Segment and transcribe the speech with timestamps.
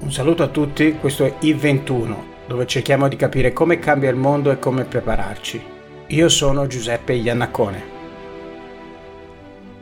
[0.00, 2.14] Un saluto a tutti, questo è I21,
[2.46, 5.62] dove cerchiamo di capire come cambia il mondo e come prepararci.
[6.08, 7.92] Io sono Giuseppe Iannacone.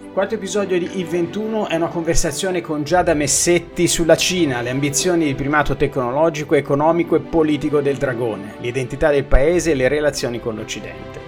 [0.04, 5.24] Il quarto episodio di I21 è una conversazione con Giada Messetti sulla Cina, le ambizioni
[5.24, 10.54] di primato tecnologico, economico e politico del dragone, l'identità del paese e le relazioni con
[10.54, 11.20] l'Occidente.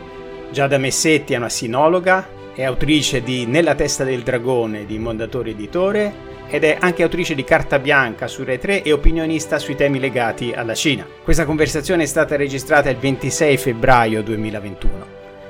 [0.52, 6.33] Giada Messetti è una sinologa, è autrice di Nella testa del dragone di Mondadori Editore
[6.54, 10.52] ed è anche autrice di Carta Bianca su Rai 3 e opinionista sui temi legati
[10.52, 11.04] alla Cina.
[11.24, 15.06] Questa conversazione è stata registrata il 26 febbraio 2021.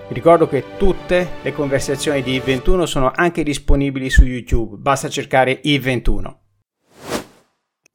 [0.09, 5.61] Vi ricordo che tutte le conversazioni di I21 sono anche disponibili su YouTube, basta cercare
[5.63, 6.44] I21.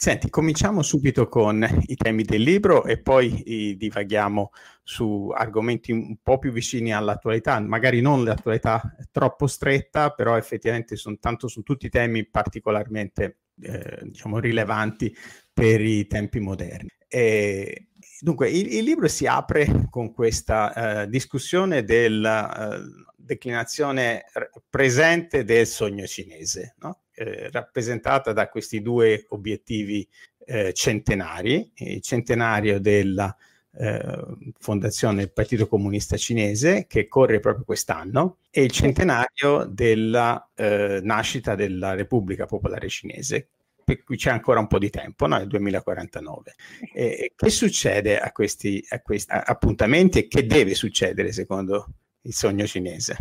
[0.01, 6.39] Senti, cominciamo subito con i temi del libro e poi divaghiamo su argomenti un po'
[6.39, 12.25] più vicini all'attualità, magari non l'attualità troppo stretta, però effettivamente sono tanto su tutti temi
[12.25, 15.13] particolarmente eh, diciamo, rilevanti
[15.51, 16.87] per i tempi moderni.
[17.05, 17.89] E,
[18.21, 24.23] dunque, il, il, libro si apre con questa uh, discussione della uh, declinazione
[24.69, 27.01] presente del sogno cinese, no?
[27.19, 30.07] Eh, rappresentata da questi due obiettivi
[30.45, 33.35] eh, centenari, il centenario della
[33.77, 34.25] eh,
[34.57, 41.55] fondazione del Partito Comunista Cinese che corre proprio quest'anno e il centenario della eh, nascita
[41.55, 43.49] della Repubblica Popolare Cinese
[43.83, 45.37] per cui c'è ancora un po' di tempo, no?
[45.37, 46.53] nel 2049.
[46.93, 51.87] E che succede a questi, a questi appuntamenti e che deve succedere secondo
[52.21, 53.17] il sogno cinese?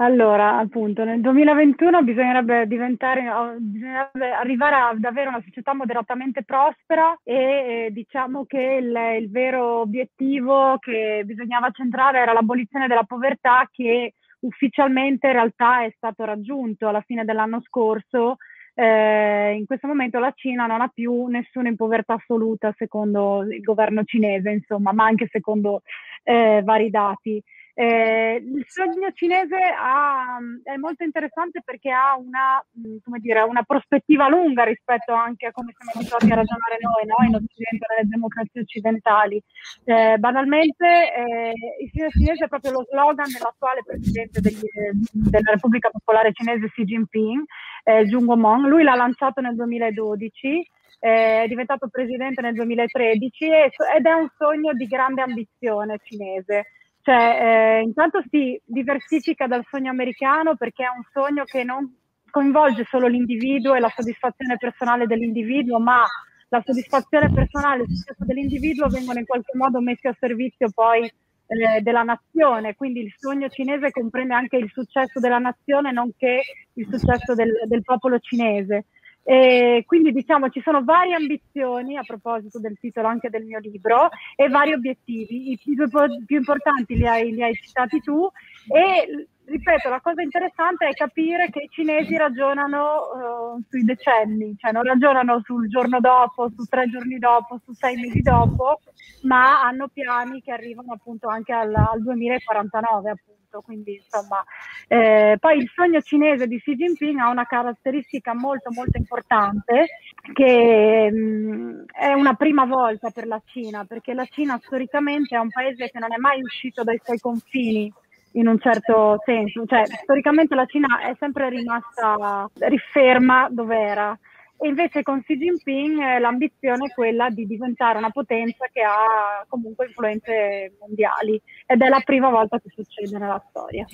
[0.00, 3.24] Allora, appunto, nel 2021 bisognerebbe diventare,
[3.58, 9.80] bisognerebbe arrivare ad avere una società moderatamente prospera e eh, diciamo che il, il, vero
[9.80, 16.86] obiettivo che bisognava centrare era l'abolizione della povertà che ufficialmente in realtà è stato raggiunto
[16.86, 18.36] alla fine dell'anno scorso.
[18.74, 23.62] Eh, in questo momento la Cina non ha più nessuno in povertà assoluta secondo il
[23.62, 25.82] governo cinese, insomma, ma anche secondo
[26.22, 27.42] eh, vari dati.
[27.78, 34.28] Eh, il sogno cinese ha, è molto interessante perché ha una, mm, dire, una, prospettiva
[34.28, 37.24] lunga rispetto anche a come siamo abituati a ragionare noi, no?
[37.24, 39.40] in Occidente, nelle democrazie occidentali.
[39.84, 44.66] Eh, banalmente, eh, il sogno cinese è proprio lo slogan dell'attuale presidente degli,
[45.12, 47.44] della Repubblica Popolare Cinese Xi Jinping,
[47.84, 48.66] eh, Jung Womong.
[48.66, 50.68] Lui l'ha lanciato nel 2012
[51.00, 56.66] è diventato presidente nel 2013 ed è un sogno di grande ambizione cinese.
[57.08, 61.90] Cioè, eh, intanto si diversifica dal sogno americano perché è un sogno che non
[62.30, 66.04] coinvolge solo l'individuo e la soddisfazione personale dell'individuo, ma
[66.50, 71.10] la soddisfazione personale e il successo dell'individuo vengono in qualche modo messi a servizio poi
[71.46, 76.42] eh, della nazione, quindi il sogno cinese comprende anche il successo della nazione, nonché
[76.74, 78.84] il successo del, del popolo cinese.
[79.22, 84.08] E quindi diciamo ci sono varie ambizioni a proposito del titolo anche del mio libro
[84.36, 85.52] e vari obiettivi.
[85.52, 85.88] I due
[86.24, 88.30] più importanti li hai, li hai citati tu
[88.68, 94.72] e ripeto, la cosa interessante è capire che i cinesi ragionano uh, sui decenni, cioè
[94.72, 98.80] non ragionano sul giorno dopo, su tre giorni dopo, su sei mesi dopo,
[99.22, 103.10] ma hanno piani che arrivano appunto anche al, al 2049.
[103.10, 103.62] Appunto tutto.
[103.62, 104.44] Quindi, insomma,
[104.86, 109.86] eh, poi il sogno cinese di Xi Jinping ha una caratteristica molto, molto importante,
[110.32, 115.38] che mh, mm, è una prima volta per la Cina, perché la Cina storicamente è
[115.38, 117.92] un paese che non è mai uscito dai suoi confini
[118.32, 124.16] in un certo senso, cioè storicamente la Cina è sempre rimasta riferma dove era
[124.60, 129.44] e invece con Xi Jinping eh, l'ambizione è quella di diventare una potenza che ha
[129.46, 133.86] comunque influenze mondiali ed è la prima volta che succede nella storia.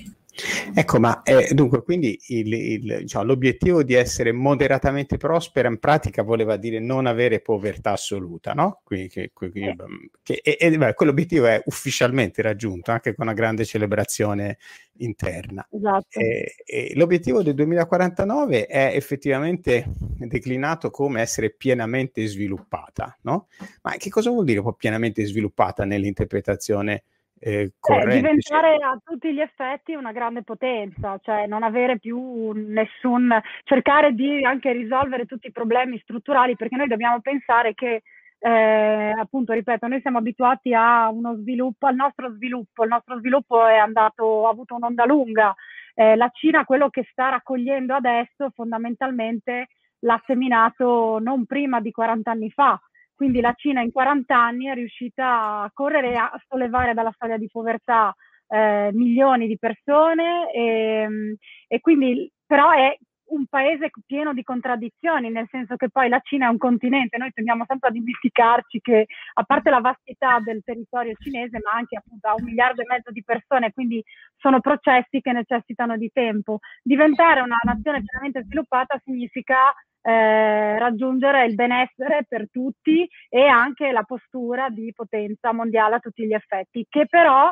[0.73, 6.23] Ecco, ma eh, dunque, quindi il, il, diciamo, l'obiettivo di essere moderatamente prospera in pratica
[6.23, 8.81] voleva dire non avere povertà assoluta, no?
[8.83, 9.75] Quindi, che, che,
[10.23, 14.57] che, e, e beh, quell'obiettivo è ufficialmente raggiunto anche con una grande celebrazione
[14.97, 15.65] interna.
[15.71, 16.19] Esatto.
[16.19, 19.85] E, e l'obiettivo del 2049 è effettivamente
[20.17, 23.47] declinato come essere pienamente sviluppata, no?
[23.83, 27.03] Ma che cosa vuol dire pienamente sviluppata nell'interpretazione?
[27.45, 28.15] Eh, corrente.
[28.15, 33.31] diventare a tutti gli effetti una grande potenza, cioè non avere più nessun,
[33.63, 38.01] cercare di anche risolvere tutti i problemi strutturali, perché noi dobbiamo pensare che
[38.39, 43.63] eh, appunto, ripeto, noi siamo abituati a uno sviluppo, al nostro sviluppo, il nostro sviluppo
[43.67, 45.53] è andato, ha avuto un'onda lunga.
[45.93, 49.67] Eh, la Cina quello che sta raccogliendo adesso fondamentalmente
[49.99, 52.79] l'ha seminato non prima di 40 anni fa,
[53.15, 57.37] quindi la Cina in 40 anni è riuscita a correre e a sollevare dalla soglia
[57.37, 58.13] di povertà
[58.47, 62.95] eh, milioni di persone e, e, quindi però è
[63.27, 67.31] un paese pieno di contraddizioni, nel senso che poi la Cina è un continente, noi
[67.31, 72.27] tendiamo sempre a dimenticarci che a parte la vastità del territorio cinese, ma anche appunto
[72.27, 74.03] a un miliardo e mezzo di persone, quindi
[74.37, 76.59] sono processi che necessitano di tempo.
[76.83, 79.73] Diventare una nazione pienamente sviluppata significa
[80.07, 86.27] eh, raggiungere il benessere per tutti e anche la postura di potenza mondiale a tutti
[86.27, 87.51] gli effetti, che però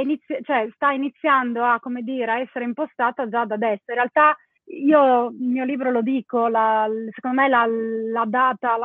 [0.00, 3.82] inizi- cioè, sta iniziando a, dire, a essere impostata già da adesso.
[3.88, 4.34] In realtà
[4.66, 8.78] io il mio libro lo dico, la, secondo me la, la, data,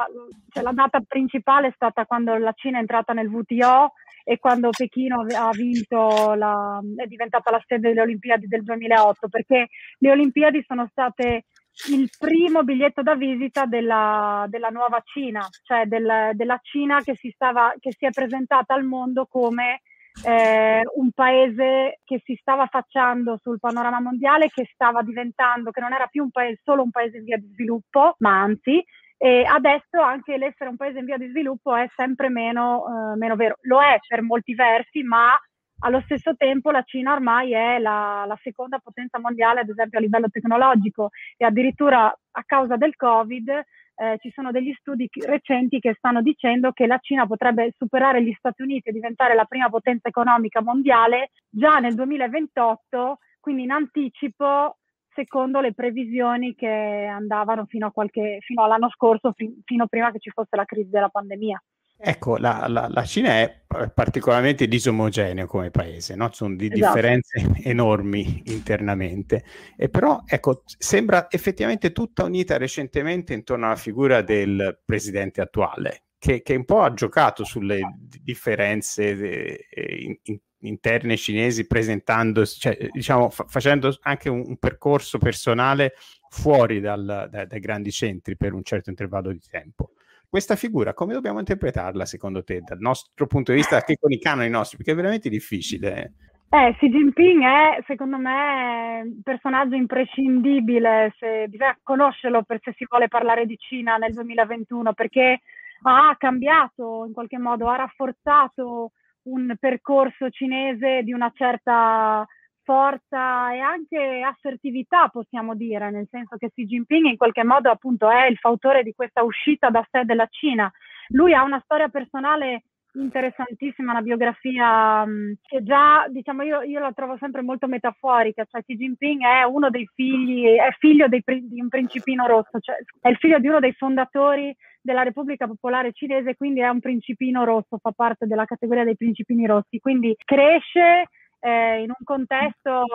[0.50, 3.94] cioè la, data, principale è stata quando la Cina è entrata nel WTO
[4.26, 9.68] e quando Pechino ha vinto, la, è diventata la sede delle Olimpiadi del 2008, perché
[10.00, 11.46] le Olimpiadi sono state
[11.90, 17.30] il primo biglietto da visita della, della nuova Cina, cioè del, della Cina che si,
[17.30, 19.82] stava, che si è presentata al mondo come
[20.26, 25.94] eh, un paese che si stava affacciando sul panorama mondiale, che stava diventando, che non
[25.94, 28.84] era più un paese, solo un paese in via di sviluppo, ma anzi,
[29.20, 33.36] e adesso anche l'essere un paese in via di sviluppo è sempre meno, eh, meno
[33.36, 33.58] vero.
[33.62, 35.38] Lo è per molti versi, ma
[35.80, 40.02] allo stesso tempo la Cina ormai è la, la, seconda potenza mondiale, ad esempio a
[40.02, 45.96] livello tecnologico, e addirittura a causa del Covid eh, ci sono degli studi recenti che
[45.98, 50.08] stanno dicendo che la Cina potrebbe superare gli Stati Uniti e diventare la prima potenza
[50.08, 54.78] economica mondiale già nel 2028, quindi in anticipo
[55.14, 56.68] secondo le previsioni che
[57.12, 61.10] andavano fino, qualche, fino all'anno scorso, fi, fino prima che ci fosse la crisi della
[61.10, 61.60] pandemia.
[62.00, 66.30] Ecco, la, la, la, Cina è particolarmente disomogeneo come paese, no?
[66.32, 66.94] sono di esatto.
[66.94, 69.44] differenze enormi internamente,
[69.76, 76.44] e però ecco, sembra effettivamente tutta unita recentemente intorno alla figura del presidente attuale, che,
[76.44, 77.80] che un po' ha giocato sulle
[78.22, 79.68] differenze de,
[80.00, 85.94] in, in, interne cinesi, presentando, cioè, diciamo, fa, facendo anche un, un, percorso personale
[86.30, 89.94] fuori dal, da, dai grandi centri per un certo intervallo di tempo.
[90.30, 94.20] Questa figura come dobbiamo interpretarla secondo te dal nostro punto di vista, anche con i
[94.20, 94.78] canoni nostri?
[94.78, 96.14] Perché è veramente difficile.
[96.50, 102.86] Eh, Xi Jinping è, secondo me, un personaggio imprescindibile, se, bisogna conoscerlo per se si
[102.90, 105.42] vuole parlare di Cina nel 2021, perché
[105.84, 108.92] ha cambiato in qualche modo, ha rafforzato
[109.24, 112.26] un percorso cinese di una certa
[112.68, 118.10] forza e anche assertività, possiamo dire, nel senso che Xi Jinping in qualche modo appunto
[118.10, 120.70] è il fautore di questa uscita da sé della Cina.
[121.12, 126.92] Lui ha una storia personale interessantissima, una biografia um, che già, diciamo, io, io, la
[126.92, 131.62] trovo sempre molto metaforica, cioè Xi Jinping è uno dei figli, è figlio dei, di
[131.62, 136.36] un principino rosso, cioè è il figlio di uno dei fondatori della Repubblica Popolare Cinese,
[136.36, 141.06] quindi è un principino rosso, fa parte della categoria dei principini rossi, quindi cresce
[141.40, 142.86] eh, in un contesto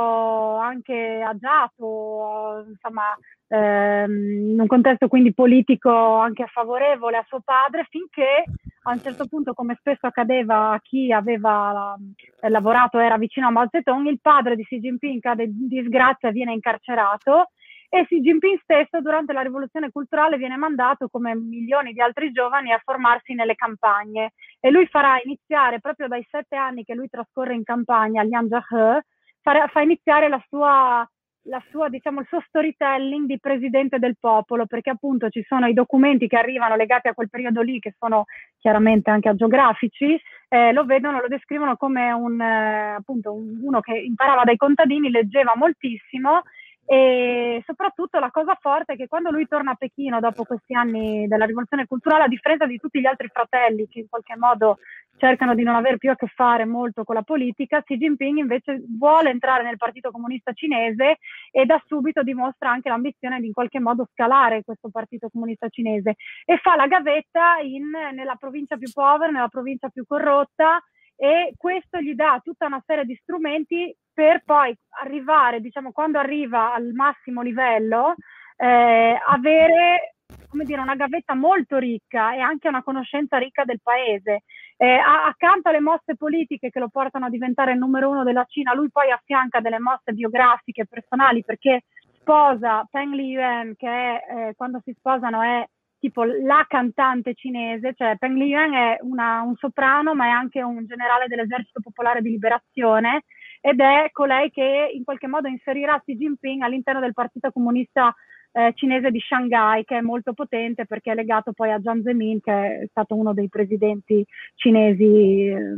[0.58, 3.16] anche agiato, insomma,
[3.48, 8.44] ehm, in un contesto quindi politico anche favorevole a suo padre, finché
[8.84, 11.96] a un certo punto, come spesso accadeva a chi aveva
[12.40, 16.30] eh, lavorato, era vicino a Mao Zedong, il padre di Xi Jinping cade in disgrazia
[16.30, 17.50] viene incarcerato
[17.94, 22.72] e Xi Jinping stesso durante la rivoluzione culturale viene mandato come milioni di altri giovani
[22.72, 24.32] a formarsi nelle campagne.
[24.60, 29.04] E lui farà iniziare proprio dai sette anni che lui trascorre in campagna a Lianjiahe,
[29.42, 31.06] fa iniziare la sua,
[31.48, 35.74] la sua, diciamo, il suo storytelling di presidente del popolo, perché appunto ci sono i
[35.74, 38.24] documenti che arrivano legati a quel periodo lì, che sono
[38.58, 43.98] chiaramente anche agiografici, eh, lo vedono, lo descrivono come un, eh, appunto un, uno che
[43.98, 46.40] imparava dai contadini, leggeva moltissimo
[46.84, 51.26] e soprattutto la cosa forte è che quando lui torna a Pechino dopo questi anni
[51.28, 54.78] della rivoluzione culturale, a differenza di tutti gli altri fratelli che in qualche modo
[55.16, 58.82] cercano di non avere più a che fare molto con la politica, Xi Jinping invece
[58.98, 61.18] vuole entrare nel Partito Comunista Cinese
[61.52, 66.16] e da subito dimostra anche l'ambizione di in qualche modo scalare questo Partito Comunista Cinese
[66.44, 70.82] e fa la gavetta in, nella provincia più povera, nella provincia più corrotta
[71.22, 76.74] e questo gli dà tutta una serie di strumenti per poi arrivare, diciamo, quando arriva
[76.74, 78.16] al massimo livello,
[78.56, 80.16] eh, avere
[80.48, 84.42] come dire, una gavetta molto ricca e anche una conoscenza ricca del paese.
[84.76, 88.74] Eh, accanto alle mosse politiche che lo portano a diventare il numero uno della Cina,
[88.74, 91.82] lui poi affianca delle mosse biografiche, personali, perché
[92.14, 95.64] sposa Peng Liyuan, che è, eh, quando si sposano è
[96.02, 100.84] tipo la cantante cinese, cioè Peng Liyuan è una, un soprano ma è anche un
[100.84, 103.22] generale dell'esercito popolare di liberazione
[103.60, 108.12] ed è colei che in qualche modo inserirà Xi Jinping all'interno del Partito Comunista
[108.50, 112.40] eh, cinese di Shanghai, che è molto potente perché è legato poi a Jiang Zemin,
[112.40, 115.76] che è stato uno dei presidenti cinesi eh,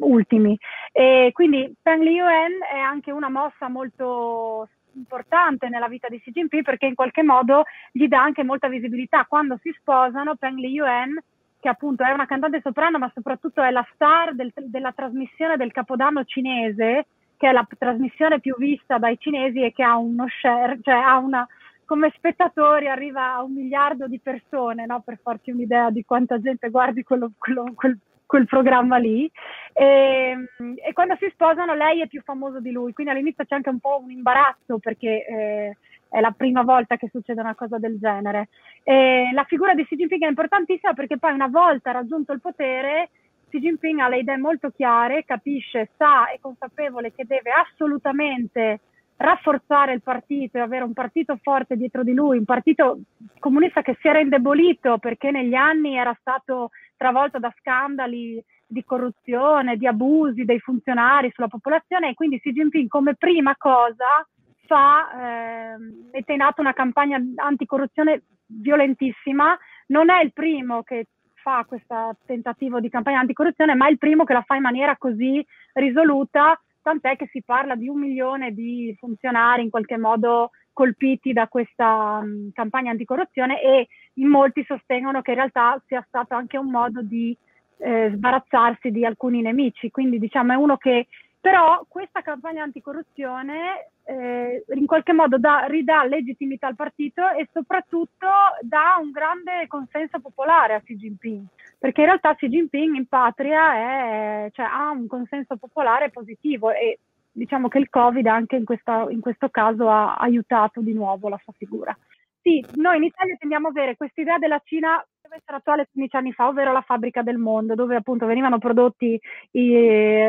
[0.00, 0.54] ultimi.
[0.92, 6.62] E quindi Peng Liyuan è anche una mossa molto importante nella vita di Xi Jinping
[6.62, 9.24] perché in qualche modo gli dà anche molta visibilità.
[9.28, 11.18] Quando si sposano, Peng Liyuan,
[11.60, 15.72] che appunto è una cantante soprano, ma soprattutto è la star del, della trasmissione del
[15.72, 17.06] Capodanno cinese,
[17.36, 21.18] che è la trasmissione più vista dai cinesi e che ha uno share, cioè ha
[21.18, 21.46] una,
[21.84, 25.00] come spettatori arriva a un miliardo di persone, no?
[25.00, 27.98] per farci un'idea di quanta gente guardi quello, quello, quel,
[28.30, 29.30] quel, programma lì.
[29.72, 30.36] E,
[30.84, 33.80] e, quando si sposano lei è più famoso di lui, quindi all'inizio c'è anche un
[33.80, 35.76] po' un imbarazzo perché eh,
[36.08, 38.48] è la prima volta che succede una cosa del genere.
[38.84, 43.10] E la figura di Xi Jinping è importantissima perché poi una volta raggiunto il potere
[43.48, 48.78] Xi Jinping ha le idee molto chiare, capisce, sa, è consapevole che deve assolutamente
[49.16, 53.00] rafforzare il partito e avere un partito forte dietro di lui, un partito
[53.38, 59.78] comunista che si era indebolito perché negli anni era stato travolto da scandali di corruzione,
[59.78, 64.26] di abusi dei funzionari sulla popolazione e quindi Xi Jinping come prima cosa
[64.66, 65.76] fa, eh,
[66.12, 72.80] mette in atto una campagna anticorruzione violentissima, non è il primo che fa questo tentativo
[72.80, 77.16] di campagna anticorruzione, ma è il primo che la fa in maniera così risoluta tant'è
[77.16, 82.50] che si parla di un milione di funzionari in qualche modo colpiti da questa um,
[82.52, 87.36] campagna anticorruzione e in molti sostengono che in realtà sia stato anche un modo di
[87.78, 91.06] eh, sbarazzarsi di alcuni nemici, quindi diciamo è uno che
[91.40, 98.26] però questa campagna anticorruzione eh, in qualche modo dà, ridà legittimità al partito e soprattutto
[98.60, 101.46] dà un grande consenso popolare a Xi Jinping,
[101.78, 106.98] perché in realtà Xi Jinping in patria è, cioè, ha un consenso popolare positivo e
[107.32, 111.40] diciamo che il Covid anche in, questa, in questo caso ha aiutato di nuovo la
[111.42, 111.96] sua figura.
[112.42, 116.16] Sì, noi in Italia tendiamo a avere questa idea della Cina deve essere attuale 15
[116.16, 119.18] anni fa, ovvero la fabbrica del mondo, dove appunto venivano prodotti
[119.52, 119.74] i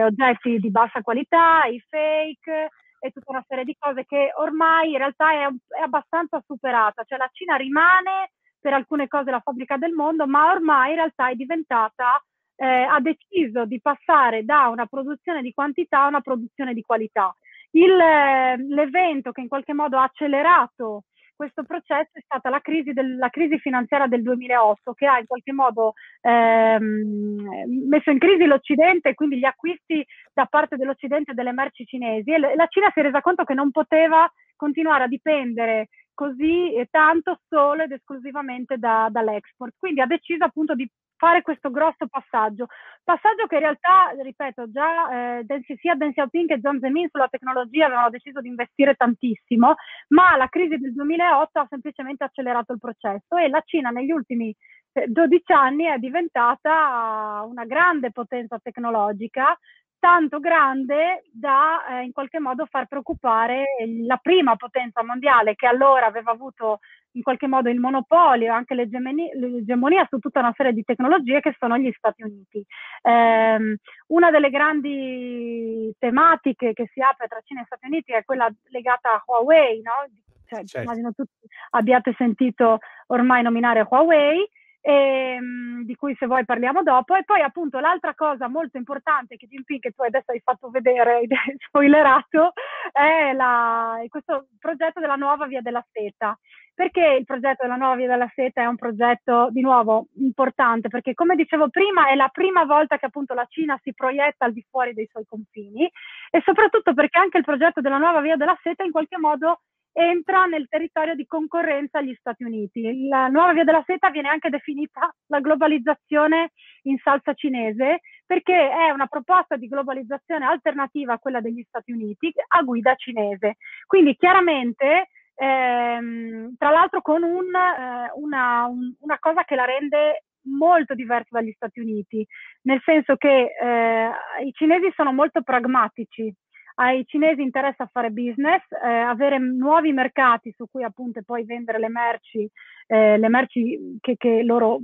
[0.03, 4.97] oggetti di bassa qualità, i fake e tutta una serie di cose che ormai in
[4.97, 5.47] realtà è,
[5.79, 10.51] è abbastanza superata, cioè la Cina rimane per alcune cose la fabbrica del mondo, ma
[10.51, 12.23] ormai in realtà è diventata,
[12.61, 17.35] eh, ha deciso di passare da una produzione di quantità a una produzione di qualità.
[17.71, 22.93] Il, eh, l'evento che in qualche modo ha accelerato questo processo è stata la crisi,
[22.93, 28.45] del, la crisi finanziaria del 2008 che ha in qualche modo ehm, messo in crisi
[28.45, 32.99] l'Occidente e quindi gli acquisti da parte dell'Occidente delle merci cinesi e la Cina si
[32.99, 39.07] è resa conto che non poteva continuare a dipendere così tanto solo ed esclusivamente da,
[39.09, 39.73] dall'export.
[39.79, 40.87] Quindi ha deciso appunto di
[41.21, 42.65] fare questo grosso passaggio.
[43.03, 45.45] Passaggio che in realtà, ripeto, già eh,
[45.77, 49.75] sia Deng Xiaoping che Jiang Zemin sulla tecnologia avevano deciso di investire tantissimo,
[50.09, 54.51] ma la crisi del 2008 ha semplicemente accelerato il processo e la Cina negli ultimi
[54.91, 59.55] 12 eh, anni è diventata una grande potenza tecnologica
[59.99, 63.65] tanto grande da eh, in qualche modo far preoccupare
[64.07, 66.79] la prima potenza mondiale che allora aveva avuto
[67.13, 71.77] in qualche modo il monopolio, anche l'egemonia, su tutta una serie di tecnologie che sono
[71.77, 72.63] gli Stati Uniti.
[73.01, 73.77] Eh,
[74.07, 79.13] una delle grandi tematiche che si apre tra Cina e Stati Uniti è quella legata
[79.13, 80.07] a Huawei, no?
[80.51, 80.81] cioè, certo.
[80.81, 84.47] immagino tutti abbiate sentito ormai nominare Huawei
[84.81, 87.15] ehm, di cui se vuoi parliamo dopo.
[87.15, 91.13] E poi appunto l'altra cosa molto importante che Jinping, che tu adesso hai fatto vedere,
[91.15, 91.27] hai
[91.67, 92.53] spoilerato,
[92.91, 96.37] è la, questo progetto della nuova via della seta.
[96.73, 100.87] Perché il progetto della nuova via della seta è un progetto di nuovo importante?
[100.87, 104.53] Perché come dicevo prima è la prima volta che appunto la Cina si proietta al
[104.53, 105.87] di fuori dei suoi confini
[106.31, 109.59] e soprattutto perché anche il progetto della nuova via della seta in qualche modo
[109.93, 113.07] entra nel territorio di concorrenza agli Stati Uniti.
[113.07, 116.51] La nuova via della seta viene anche definita la globalizzazione
[116.83, 122.31] in salsa cinese perché è una proposta di globalizzazione alternativa a quella degli Stati Uniti
[122.47, 123.55] a guida cinese.
[123.85, 130.23] Quindi chiaramente, ehm, tra l'altro con un, eh, una, un, una cosa che la rende
[130.43, 132.25] molto diversa dagli Stati Uniti,
[132.63, 134.11] nel senso che eh,
[134.45, 136.33] i cinesi sono molto pragmatici,
[136.75, 141.89] ai cinesi interessa fare business, eh, avere nuovi mercati su cui appunto poi vendere le
[141.89, 142.49] merci,
[142.87, 144.79] eh, le merci che, che, loro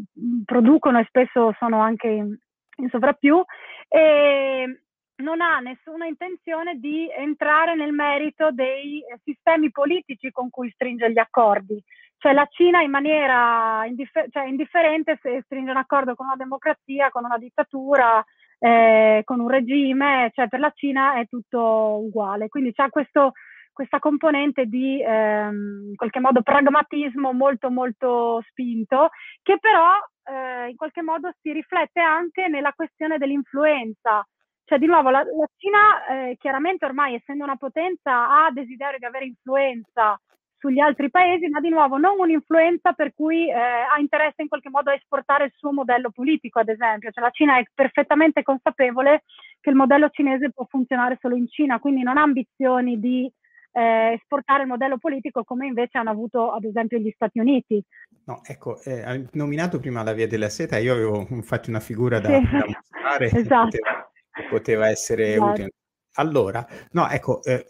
[0.46, 2.36] producono e spesso sono anche in,
[2.78, 3.44] in sovrappiù
[3.88, 4.82] e
[5.18, 11.18] non ha nessuna intenzione di entrare nel merito dei sistemi politici con cui stringe gli
[11.18, 11.82] accordi.
[12.20, 17.10] Cioè la Cina in maniera indiffer- cioè indifferente se stringe un accordo con una democrazia,
[17.10, 18.24] con una dittatura,
[18.60, 21.60] eh, con un regime, cioè per la Cina è tutto
[22.04, 22.48] uguale.
[22.50, 23.32] Quindi c'è questo,
[23.72, 29.10] questa componente di ehm, in qualche modo pragmatismo molto molto spinto,
[29.44, 29.94] che però
[30.26, 34.26] eh, in qualche modo si riflette anche nella questione dell'influenza
[34.66, 39.06] Cioè, di nuovo, la, la Cina eh, chiaramente ormai, essendo una potenza, ha desiderio di
[39.06, 40.20] avere influenza
[40.60, 44.70] sugli altri paesi, ma di nuovo non un'influenza per cui eh, ha interesse in qualche
[44.70, 47.12] modo a esportare il suo modello politico, ad esempio.
[47.12, 49.24] Cioè, la Cina è perfettamente consapevole
[49.62, 53.32] che il modello cinese può funzionare solo in Cina, quindi non ha ambizioni di
[53.72, 57.84] eh, esportare il modello politico come invece hanno avuto ad esempio gli Stati Uniti.
[58.26, 62.20] No, ecco, eh, hai nominato prima la Via della Seta, io avevo infatti una figura
[62.20, 62.50] da, sì.
[62.52, 63.70] da mostrare esatto.
[63.70, 65.52] che, poteva, poteva essere esatto.
[65.52, 65.72] utile.
[66.20, 67.66] Allora, no, ecco, eh,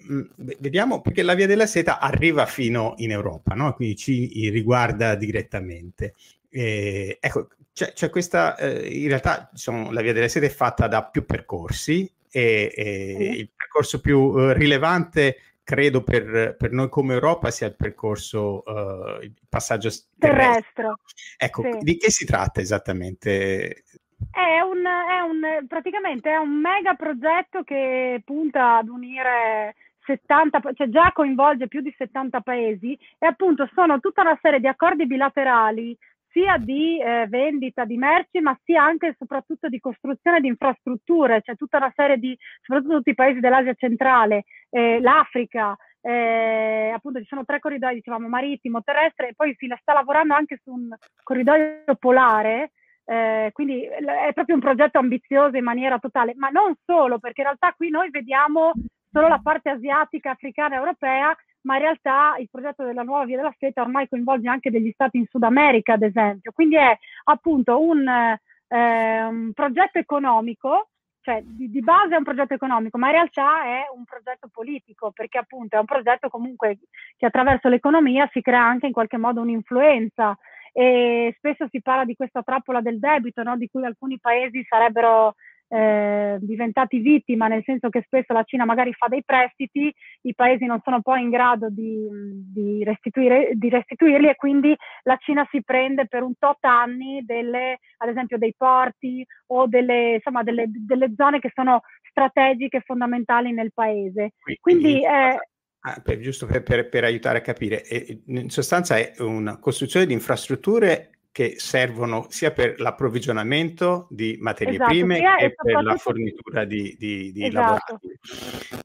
[0.60, 3.74] vediamo perché la Via della Seta arriva fino in Europa, no?
[3.74, 6.14] quindi ci riguarda direttamente.
[6.50, 10.88] Eh, ecco, c'è, c'è questa, eh, in realtà diciamo, la Via della Seta è fatta
[10.88, 15.38] da più percorsi e, e il percorso più eh, rilevante
[15.68, 20.72] credo per, per, noi come Europa sia il percorso, uh, il passaggio terrestre.
[20.74, 20.94] terrestre.
[21.36, 21.80] Ecco, sì.
[21.82, 23.84] di che si tratta esattamente?
[24.32, 30.90] È un, è un, praticamente è un mega progetto che punta ad unire 70, cioè
[30.90, 35.96] già coinvolge più di 70 paesi e appunto sono tutta una serie di accordi bilaterali
[36.30, 41.42] sia di eh, vendita di merci, ma sia anche e soprattutto di costruzione di infrastrutture,
[41.42, 47.20] cioè tutta una serie di, soprattutto tutti i paesi dell'Asia centrale, eh, l'Africa, eh, appunto
[47.20, 50.90] ci sono tre corridoi, dicevamo marittimo, terrestre, e poi si sta lavorando anche su un
[51.24, 52.72] corridoio polare,
[53.10, 57.48] eh, quindi è proprio un progetto ambizioso in maniera totale, ma non solo, perché in
[57.48, 58.74] realtà qui noi vediamo
[59.10, 63.56] solo la parte asiatica, africana, europea, ma in realtà il progetto della nuova Via della
[63.58, 66.52] Seta ormai coinvolge anche degli stati in Sud America, ad esempio.
[66.52, 70.90] Quindi è appunto un, eh, un progetto economico,
[71.22, 75.12] cioè di, di, base è un progetto economico, ma in realtà è un progetto politico,
[75.12, 76.80] perché appunto è un progetto comunque
[77.16, 80.38] che attraverso l'economia si crea anche in qualche modo un'influenza.
[80.78, 83.58] E spesso si parla di questa trappola del debito, no?
[83.58, 85.34] di cui alcuni paesi sarebbero
[85.70, 89.92] eh, diventati vittima, nel senso che spesso la Cina magari fa dei prestiti,
[90.22, 92.08] i paesi non sono poi in grado di,
[92.54, 97.80] di, restituire, di restituirli e quindi la Cina si prende per un tot anni delle,
[97.98, 103.72] ad esempio dei porti o delle, insomma, delle, delle zone che sono strategiche fondamentali nel
[103.74, 104.34] paese.
[104.62, 105.40] Quindi, quindi eh,
[105.88, 107.82] Ah, per, giusto per, per, per, aiutare a capire,
[108.26, 114.90] in sostanza è una costruzione di infrastrutture che servono sia per l'approvvigionamento di materie esatto,
[114.90, 118.02] prime che per la fornitura di, di, di esatto.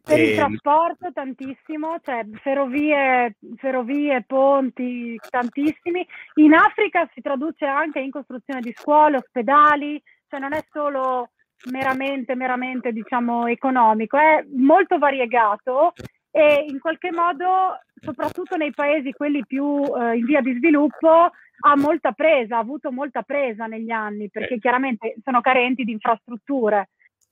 [0.05, 0.23] Per e...
[0.23, 6.07] il trasporto tantissimo, cioè ferrovie, ferrovie, ponti tantissimi.
[6.35, 11.31] In Africa si traduce anche in costruzione di scuole, ospedali, cioè non è solo
[11.71, 15.95] meramente, meramente diciamo economico, è molto variegato
[16.35, 21.31] e in qualche modo, soprattutto nei paesi quelli più eh, in via di sviluppo,
[21.65, 24.59] ha molta presa, ha avuto molta presa negli anni perché eh.
[24.59, 26.89] chiaramente sono carenti di infrastrutture.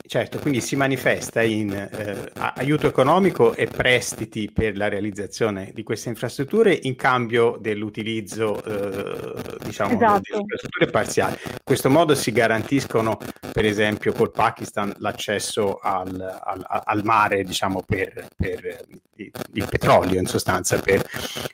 [0.07, 6.09] Certo, quindi si manifesta in eh, aiuto economico e prestiti per la realizzazione di queste
[6.09, 10.21] infrastrutture in cambio dell'utilizzo eh, diciamo, esatto.
[10.23, 11.37] delle infrastrutture parziali.
[11.45, 13.19] In questo modo si garantiscono,
[13.53, 18.85] per esempio, col Pakistan l'accesso al, al, al mare diciamo, per, per
[19.17, 21.07] il, il, petrolio, in sostanza, per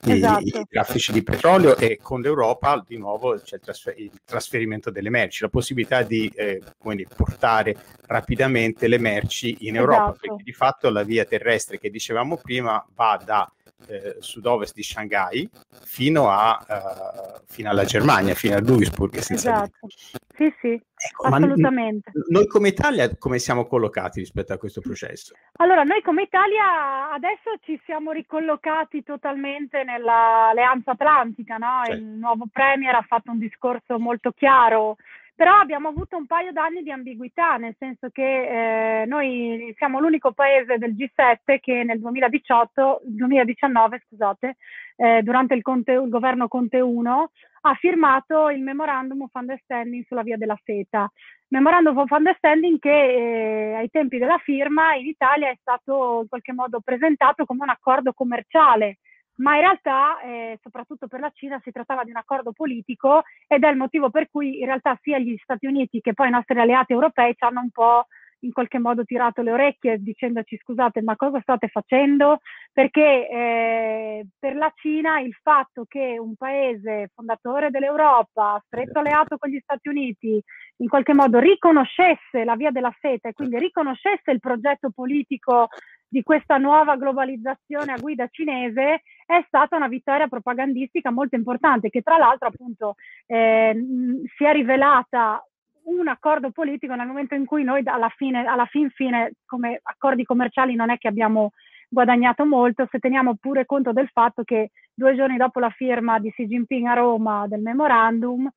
[0.02, 0.44] esatto.
[0.44, 4.90] i, i, traffici di petrolio e con l'Europa di nuovo c'è il, trasfer- il trasferimento
[4.90, 6.62] delle merci, la possibilità di eh,
[7.14, 10.18] portare rapidamente le merci in Europa, esatto.
[10.20, 13.50] perché di fatto la via terrestre che dicevamo prima va da
[13.88, 15.48] eh, sud-ovest di Shanghai
[15.84, 19.14] fino, a, uh, fino, alla Germania, fino a Duisburg.
[19.16, 19.86] Esatto.
[20.34, 22.10] Sì, sì, ecco, assolutamente.
[22.12, 25.34] N- noi come Italia come siamo collocati rispetto a questo processo?
[25.58, 31.82] Allora, noi come Italia adesso ci siamo ricollocati totalmente nell'Alleanza Atlantica, no?
[31.84, 32.00] Certo.
[32.00, 34.96] Il nuovo Premier ha fatto un discorso molto chiaro
[35.36, 40.32] però abbiamo avuto un paio d'anni di ambiguità, nel senso che eh, noi siamo l'unico
[40.32, 44.56] paese del G7 che nel 2018, 2019 scusate,
[44.96, 50.22] eh, durante il, Conte, il, governo Conte 1 ha firmato il Memorandum of Understanding sulla
[50.22, 51.06] via della seta.
[51.48, 56.54] Memorandum of Understanding che eh, ai tempi della firma in Italia è stato in qualche
[56.54, 59.00] modo presentato come un accordo commerciale
[59.36, 63.64] ma in realtà, eh, soprattutto per la Cina, si trattava di un accordo politico ed
[63.64, 66.58] è il motivo per cui in realtà sia gli Stati Uniti che poi i nostri
[66.58, 68.06] alleati europei ci hanno un po'
[68.40, 72.40] in qualche modo tirato le orecchie dicendoci scusate ma cosa state facendo?
[72.72, 79.50] Perché eh, per la Cina il fatto che un paese fondatore dell'Europa, stretto alleato con
[79.50, 80.42] gli Stati Uniti,
[80.78, 85.68] in qualche modo riconoscesse la via della seta e quindi riconoscesse il progetto politico
[86.08, 92.02] di questa nuova globalizzazione a guida cinese è stata una vittoria propagandistica molto importante che
[92.02, 92.94] tra l'altro appunto
[93.26, 93.76] eh,
[94.36, 95.44] si è rivelata
[95.86, 100.24] un accordo politico nel momento in cui noi alla fine, alla fin fine, come accordi
[100.24, 101.52] commerciali non è che abbiamo
[101.88, 106.30] guadagnato molto, se teniamo pure conto del fatto che due giorni dopo la firma di
[106.30, 108.48] Xi Jinping a Roma del memorandum,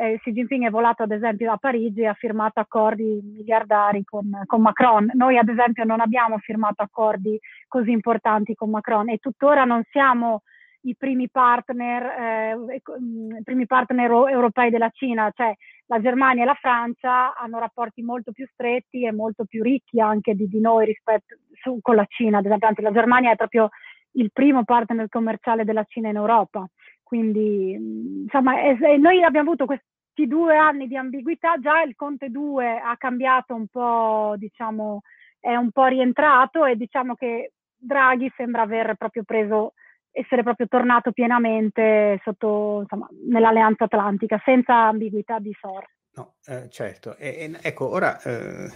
[0.00, 4.30] eh, Xi Jinping è volato ad esempio a Parigi e ha firmato accordi miliardari con,
[4.46, 5.10] con, Macron.
[5.14, 10.42] Noi ad esempio non abbiamo firmato accordi così importanti con Macron e tuttora non siamo
[10.82, 15.52] i primi partner, eh, i primi partner europei della Cina, cioè
[15.86, 20.36] la Germania e la Francia hanno rapporti molto più stretti e molto più ricchi anche
[20.36, 23.68] di, di noi rispetto su, con la Cina, ad esempio la Germania è proprio
[24.12, 26.64] il primo partner commerciale della Cina in Europa.
[27.08, 32.28] Quindi, insomma, è, è, noi abbiamo avuto questi due anni di ambiguità, già il Conte
[32.28, 35.00] 2 ha cambiato un po', diciamo,
[35.40, 39.72] è un po' rientrato e diciamo che Draghi sembra aver proprio preso
[40.10, 45.88] essere proprio tornato pienamente sotto, insomma, nell'Alleanza Atlantica, senza ambiguità di sorta.
[46.12, 47.16] No, eh, certo.
[47.16, 48.70] E, e, ecco, ora, eh,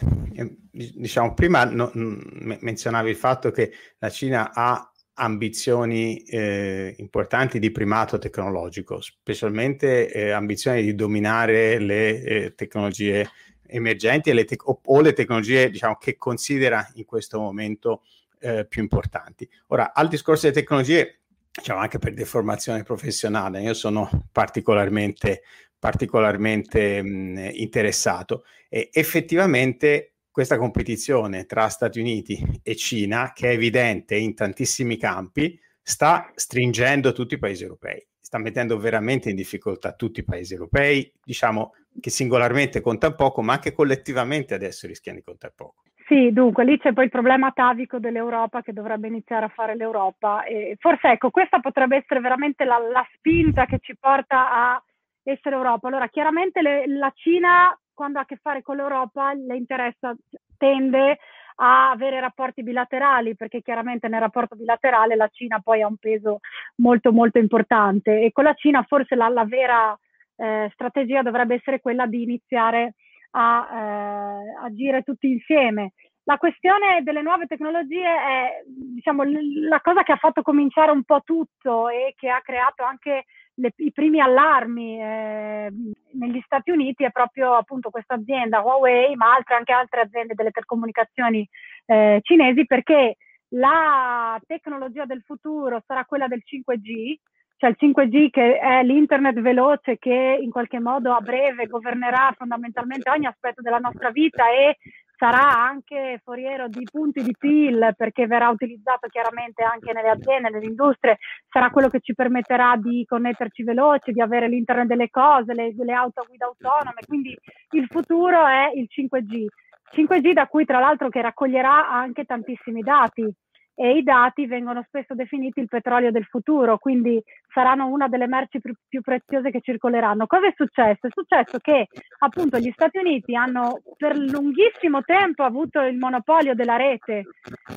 [0.71, 7.71] diciamo, prima no, m- menzionavi il fatto che la Cina ha ambizioni eh, importanti di
[7.71, 13.29] primato tecnologico, specialmente eh, ambizioni di dominare le eh, tecnologie
[13.73, 18.03] emergenti le te- o, le tecnologie diciamo, che considera in questo momento
[18.41, 19.49] eh, più importanti.
[19.69, 21.21] Ora, al discorso delle tecnologie,
[21.51, 25.43] diciamo anche per deformazione professionale, io sono particolarmente,
[25.79, 34.17] particolarmente mh, interessato e effettivamente questa competizione tra Stati Uniti e Cina, che è evidente
[34.17, 40.21] in tantissimi campi, sta stringendo tutti i paesi europei, sta mettendo veramente in difficoltà tutti
[40.21, 45.53] i paesi europei, diciamo che singolarmente conta poco, ma anche collettivamente adesso rischiano di contare
[45.55, 45.83] poco.
[46.07, 50.45] Sì, dunque lì c'è poi il problema atavico dell'Europa che dovrebbe iniziare a fare l'Europa
[50.45, 54.83] e forse ecco questa potrebbe essere veramente la, la spinta che ci porta a
[55.23, 55.89] essere Europa.
[55.89, 60.15] Allora chiaramente le, la Cina quando ha a che fare con l'Europa le interessa,
[60.57, 61.19] tende
[61.57, 66.41] a avere rapporti bilaterali perché chiaramente nel rapporto bilaterale la Cina poi ha un peso
[66.77, 69.97] molto molto importante e con la Cina forse la, la vera
[70.37, 72.95] eh, strategia dovrebbe essere quella di iniziare
[73.33, 75.93] a eh, agire tutti insieme.
[76.25, 81.23] La questione delle nuove tecnologie è diciamo, la cosa che ha fatto cominciare un po'
[81.25, 83.25] tutto e che ha creato anche
[83.55, 85.73] le, i primi allarmi eh,
[86.13, 90.51] negli Stati Uniti è proprio appunto questa azienda Huawei, ma altre, anche altre aziende delle
[90.51, 91.47] telecomunicazioni
[91.87, 93.17] eh, cinesi, perché
[93.55, 97.17] la tecnologia del futuro sarà quella del 5G,
[97.57, 103.09] cioè il 5G che è l'internet veloce che in qualche modo a breve governerà fondamentalmente
[103.11, 104.79] ogni aspetto della nostra vita e
[105.23, 110.67] sarà anche foriero di punti di PIL perché verrà utilizzato chiaramente anche nelle aziende, nelle
[110.67, 115.73] industrie, sarà quello che ci permetterà di connetterci veloci, di avere l'internet delle cose, le,
[115.77, 117.39] le auto a guida autonome, quindi
[117.71, 119.47] il futuro è il 5G.
[119.95, 123.33] 5G da cui tra l'altro che raccoglierà anche tantissimi dati,
[123.75, 128.61] e i dati vengono spesso definiti il petrolio del futuro, quindi saranno una delle merci
[128.61, 130.27] più, più, preziose che circoleranno.
[130.27, 131.07] Cosa è successo?
[131.07, 136.77] È successo che appunto gli Stati Uniti hanno per lunghissimo tempo avuto il monopolio della
[136.77, 137.25] rete,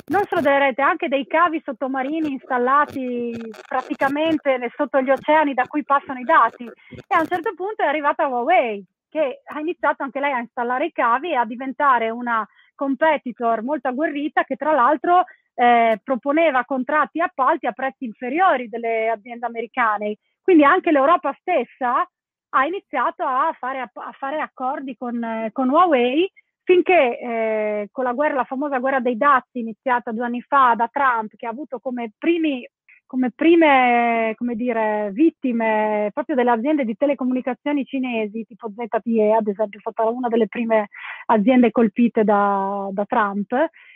[0.07, 3.33] non solo della rete, anche dei cavi sottomarini installati
[3.67, 7.87] praticamente sotto gli oceani da cui passano i dati e a un certo punto è
[7.87, 12.45] arrivata Huawei che ha iniziato anche lei a installare i cavi e a diventare una
[12.75, 15.23] competitor molto agguerrita che tra l'altro
[15.55, 20.17] eh, proponeva contratti e appalti a prezzi inferiori delle aziende americane.
[20.41, 22.07] Quindi anche l'Europa stessa
[22.49, 26.29] ha iniziato a fare, a fare accordi con, eh, con, Huawei
[26.63, 30.89] finché eh, con la guerra, la famosa guerra dei dazi iniziata due anni fa da
[30.91, 32.67] Trump, che ha avuto come primi
[33.07, 39.77] come prime come dire, vittime proprio delle aziende di telecomunicazioni cinesi, tipo ZTE, ad esempio,
[39.77, 40.89] è stata una delle prime
[41.27, 43.53] aziende colpite da, da Trump,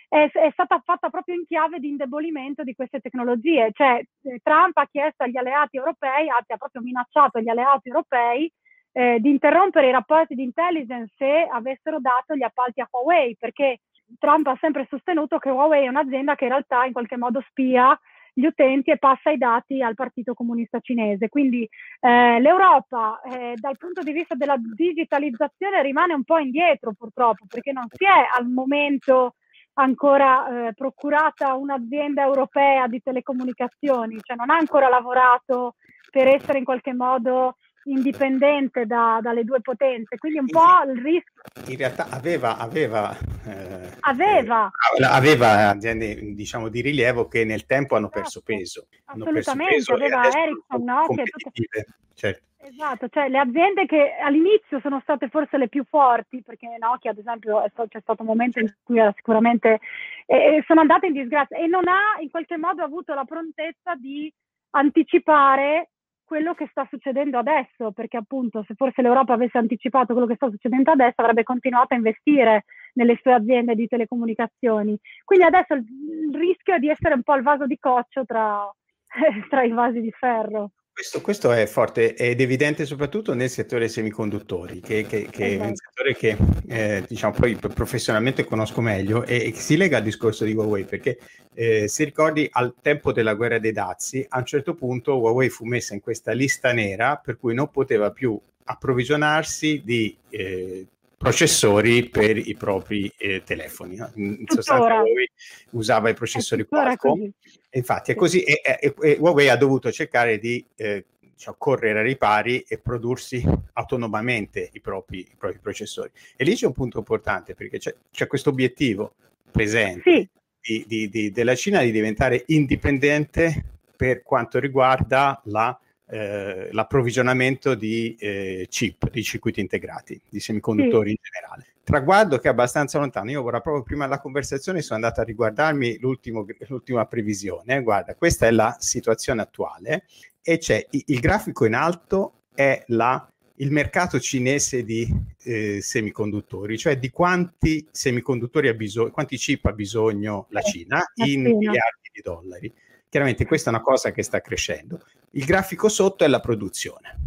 [0.09, 3.69] è, è, stata fatta proprio in chiave di indebolimento di queste tecnologie.
[3.71, 8.51] Cioè, eh, Trump ha chiesto agli alleati europei, ha proprio minacciato gli alleati europei
[8.91, 13.81] eh, di interrompere i rapporti di intelligence se avessero dato gli appalti a Huawei, perché
[14.17, 17.97] Trump ha sempre sostenuto che Huawei è un'azienda che in realtà in qualche modo spia
[18.33, 21.29] gli utenti e passa i dati al Partito Comunista Cinese.
[21.29, 21.67] Quindi
[21.99, 27.71] eh, l'Europa eh, dal punto di vista della digitalizzazione rimane un po' indietro purtroppo perché
[27.71, 29.35] non si è al momento
[29.79, 35.75] ancora eh, procurata un'azienda europea di telecomunicazioni, cioè non ha ancora lavorato
[36.11, 41.41] per essere in qualche modo indipendente da, dalle due potenze, quindi un po' il rischio.
[41.67, 44.69] In realtà aveva, aveva, eh, aveva.
[44.97, 48.53] Eh, aveva aziende diciamo, di rilievo che nel tempo hanno perso certo.
[48.53, 48.87] peso.
[49.05, 51.07] Assolutamente, perso peso aveva Ericsson, no?
[51.15, 51.85] Che tutte...
[52.13, 52.47] certo.
[52.61, 57.17] Esatto, cioè le aziende che all'inizio sono state forse le più forti, perché Nokia ad
[57.17, 59.79] esempio c'è stato un momento in cui era sicuramente
[60.25, 64.31] eh, sono andate in disgrazia e non ha in qualche modo avuto la prontezza di
[64.71, 65.91] anticipare
[66.25, 70.49] quello che sta succedendo adesso, perché appunto se forse l'Europa avesse anticipato quello che sta
[70.49, 74.95] succedendo adesso avrebbe continuato a investire nelle sue aziende di telecomunicazioni.
[75.23, 75.85] Quindi adesso il,
[76.33, 78.69] rischio è di essere un po' il vaso di coccio tra,
[79.49, 80.71] tra i vasi di ferro.
[80.99, 85.71] Questo, questo, è forte ed evidente soprattutto nel settore semiconduttori, che, che, che è un
[85.71, 85.91] esatto.
[85.93, 90.53] settore che eh, diciamo, poi professionalmente conosco meglio e, e, si lega al discorso di
[90.53, 91.17] Huawei, perché
[91.53, 95.63] eh, se ricordi al tempo della guerra dei dazi, a un certo punto Huawei fu
[95.63, 100.85] messa in questa lista nera per cui non poteva più approvvigionarsi di eh,
[101.19, 103.97] processori per i propri eh, telefoni.
[103.97, 104.09] No?
[104.15, 105.29] In sostanza Huawei
[105.71, 107.27] usava i processori Qualcomm.
[107.71, 112.05] Infatti è così e, e, e, Huawei ha dovuto cercare di eh, diciamo, correre ai
[112.05, 116.09] ripari e prodursi autonomamente i propri, i propri, processori.
[116.37, 119.15] E lì c'è un punto importante perché c'è, c'è questo obiettivo
[119.51, 120.29] presente sì.
[120.61, 123.65] di, di, di, della Cina di diventare indipendente
[123.97, 125.77] per quanto riguarda la
[126.09, 131.15] eh, l'approvvigionamento di eh, chip, di circuiti integrati, di semiconduttori sì.
[131.15, 131.67] in generale.
[131.83, 133.31] Traguardo che è abbastanza lontano.
[133.31, 137.81] Io ora proprio prima della conversazione sono andato a riguardarmi l'ultima previsione.
[137.81, 140.05] Guarda, questa è la situazione attuale
[140.41, 145.07] e c'è il, grafico in alto è la, il mercato cinese di
[145.43, 151.41] eh, semiconduttori, cioè di quanti semiconduttori ha bisogno, quanti chip ha bisogno la Cina in
[151.41, 152.73] miliardi di dollari.
[153.09, 155.03] Chiaramente questa è una cosa che sta crescendo.
[155.31, 157.17] Il grafico sotto è la produzione.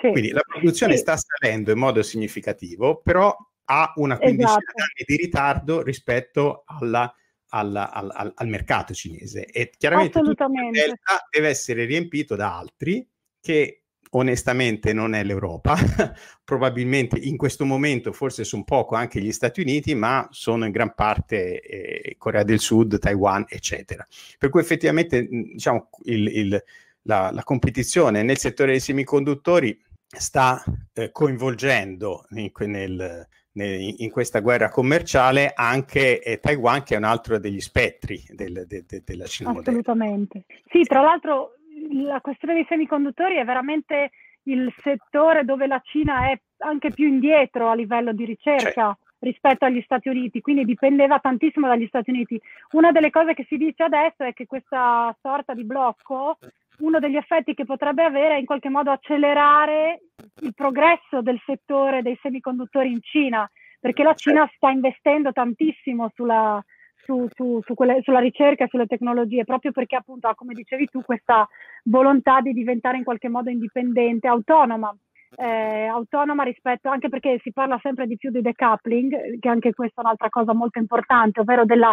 [0.00, 0.10] Sì.
[0.10, 1.00] Quindi la produzione sì.
[1.00, 4.72] sta salendo in modo significativo, però ha una quindicina esatto.
[4.74, 7.14] d'anni di ritardo rispetto alla,
[7.50, 9.46] alla, al, al, mercato cinese.
[9.46, 10.34] E chiaramente il
[10.72, 13.08] delta deve essere riempito da altri
[13.40, 15.76] che onestamente non è l'Europa,
[16.44, 20.94] probabilmente in questo momento forse sono poco anche gli Stati Uniti, ma sono in gran
[20.94, 24.06] parte eh, Corea del Sud, Taiwan, eccetera.
[24.38, 26.64] Per cui effettivamente diciamo, il, il,
[27.02, 34.40] la, la, competizione nel settore dei semiconduttori sta eh, coinvolgendo in, nel, nel, in, questa
[34.40, 39.26] guerra commerciale anche eh, Taiwan, che è un altro degli spettri del, de, de, della
[39.26, 39.50] Cina.
[39.50, 40.44] Assolutamente.
[40.48, 40.62] Moderna.
[40.68, 41.54] Sì, tra l'altro
[41.92, 44.10] la questione dei semiconduttori è veramente
[44.44, 48.98] il settore dove la Cina è anche più indietro a livello di ricerca certo.
[49.20, 52.40] rispetto agli Stati Uniti, quindi dipendeva tantissimo dagli Stati Uniti.
[52.72, 56.38] Una delle cose che si dice adesso è che questa sorta di blocco,
[56.78, 60.00] uno degli effetti che potrebbe avere è in qualche modo accelerare
[60.40, 64.54] il progresso del settore dei semiconduttori in Cina, perché la Cina certo.
[64.56, 66.62] sta investendo tantissimo sulla,
[67.04, 70.86] su, su, su quelle, sulla ricerca e sulle tecnologie, proprio perché appunto ha, come dicevi
[70.86, 71.48] tu, questa
[71.84, 74.94] volontà di diventare in qualche modo indipendente, autonoma.
[75.36, 80.00] Eh, autonoma rispetto anche perché si parla sempre di più di decoupling, che anche questa
[80.00, 81.84] è un'altra cosa molto importante, ovvero del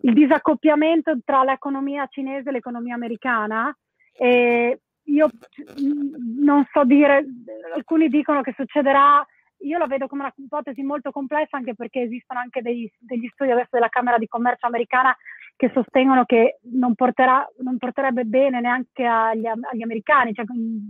[0.00, 3.74] disaccoppiamento tra l'economia cinese e l'economia americana.
[4.12, 5.28] E io
[6.40, 7.24] non so dire,
[7.74, 9.24] alcuni dicono che succederà
[9.60, 13.50] io la vedo come una ipotesi molto complessa anche perché esistono anche dei, degli studi
[13.50, 15.16] adesso della Camera di Commercio americana
[15.56, 20.46] che sostengono che non, porterà, non porterebbe bene neanche agli, agli americani, cioè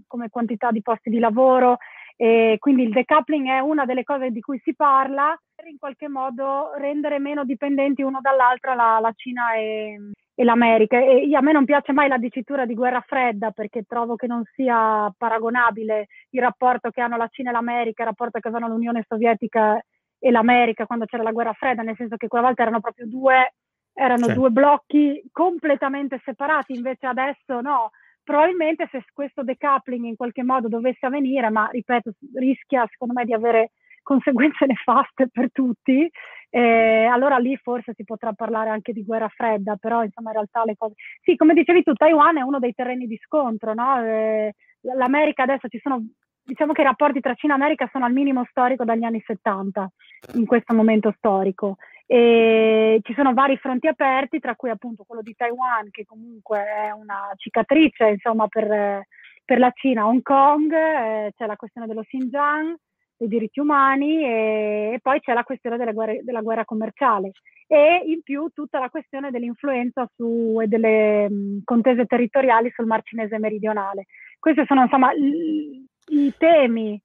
[0.07, 1.79] come quantità di posti di lavoro.
[2.17, 6.07] E quindi il decoupling è una delle cose di cui si parla per in qualche
[6.07, 10.99] modo rendere meno dipendenti uno dall'altro la, la Cina e, e l'America.
[10.99, 14.43] E a me non piace mai la dicitura di guerra fredda perché trovo che non
[14.55, 19.05] sia paragonabile il rapporto che hanno la Cina e l'America, il rapporto che avevano l'Unione
[19.07, 19.79] Sovietica
[20.19, 23.53] e l'America quando c'era la guerra fredda, nel senso che quella volta erano proprio due,
[23.93, 24.33] erano sì.
[24.33, 27.91] due blocchi completamente separati, invece adesso no.
[28.25, 33.35] Probabilmente se questo decoupling in qualche modo dovesse avvenire, ma ripeto, rischia secondo me di
[33.35, 36.11] avere conseguenze nefaste per tutti,
[36.53, 40.65] eh, allora lì forse si potrà parlare anche di guerra fredda, però insomma in realtà
[40.65, 40.95] le cose...
[41.23, 44.05] Sì, come dicevi tu, Taiwan è uno dei terreni di scontro, no?
[44.05, 46.05] eh, L'America adesso ci sono,
[46.43, 49.91] diciamo che i rapporti tra Cina e America sono al minimo storico dagli anni 70,
[50.35, 51.77] in questo momento storico.
[52.07, 56.91] E ci sono vari fronti aperti, tra cui appunto quello di Taiwan, che comunque è
[56.91, 59.05] una cicatrice, insomma, per,
[59.45, 62.75] per la Cina, Hong Kong, eh, c'è la questione dello Xinjiang,
[63.21, 67.33] dei diritti umani e, e poi c'è la questione della guerra, della guerra, commerciale
[67.67, 73.03] e in più tutta la questione dell'influenza su, e delle mh, contese territoriali sul Mar
[73.05, 74.07] Cinese meridionale.
[74.39, 77.01] Questi sono insomma i, i temi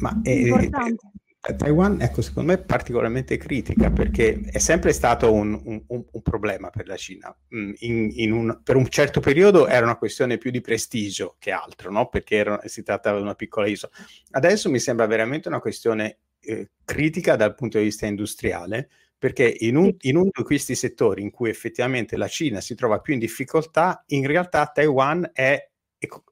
[0.00, 1.06] Ma, eh, importanti.
[1.52, 6.70] Taiwan, ecco, secondo me è particolarmente critica perché è sempre stato un, un, un problema
[6.70, 7.36] per la Cina.
[7.54, 11.50] Mm, in, in un, per un certo periodo era una questione più di prestigio che
[11.50, 12.08] altro, no?
[12.08, 13.92] perché era, si trattava di una piccola isola.
[14.30, 19.76] Adesso mi sembra veramente una questione eh, critica dal punto di vista industriale, perché in,
[19.76, 23.20] un, in uno di questi settori in cui effettivamente la Cina si trova più in
[23.20, 25.70] difficoltà, in realtà Taiwan è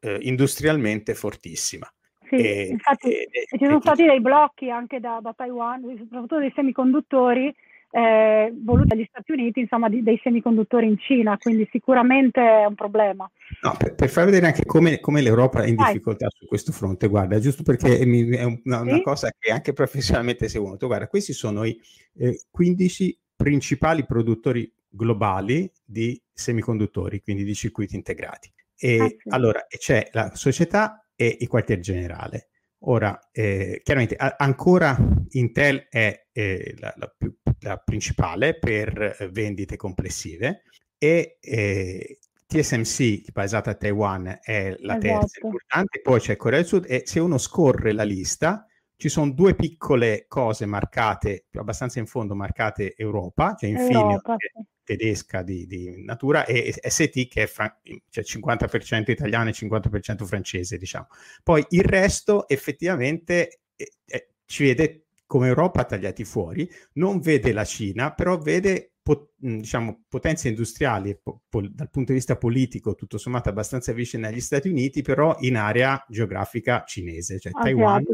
[0.00, 1.90] eh, industrialmente fortissima.
[2.32, 6.38] Sì, e, infatti e, e, ci sono stati dei blocchi anche da, da Taiwan, soprattutto
[6.38, 7.54] dei semiconduttori,
[7.90, 12.74] eh, voluti dagli Stati Uniti, insomma, di, dei semiconduttori in Cina, quindi sicuramente è un
[12.74, 13.30] problema.
[13.60, 15.92] No, per, per far vedere anche come, come l'Europa è in Vai.
[15.92, 19.02] difficoltà su questo fronte, guarda, giusto perché è, è una, una sì?
[19.02, 21.78] cosa che anche professionalmente seguo, guarda, questi sono i
[22.16, 28.50] eh, 15 principali produttori globali di semiconduttori, quindi di circuiti integrati.
[28.74, 29.16] E ah, sì.
[29.28, 32.48] allora c'è la società e il quartier generale.
[32.84, 34.96] Ora, eh, chiaramente a- ancora
[35.30, 40.62] Intel è eh, la, la, più, la, principale per eh, vendite complessive
[40.98, 44.98] e eh, TSMC, basata a Taiwan, è la esatto.
[44.98, 49.30] terza importante, poi c'è Corea del Sud e se uno scorre la lista ci sono
[49.30, 55.66] due piccole cose marcate, abbastanza in fondo marcate Europa, cioè Infineon, Europa, sì tedesca di,
[55.66, 61.06] di, natura e ST che è fra- cioè 50% italiano e 50% francese, diciamo.
[61.42, 67.64] Poi il resto effettivamente eh, eh, ci vede come Europa tagliati fuori, non vede la
[67.64, 73.18] Cina, però vede po- diciamo, potenze industriali po- po- dal punto di vista politico tutto
[73.18, 78.04] sommato abbastanza vicine agli Stati Uniti, però in area geografica cinese, cioè Taiwan.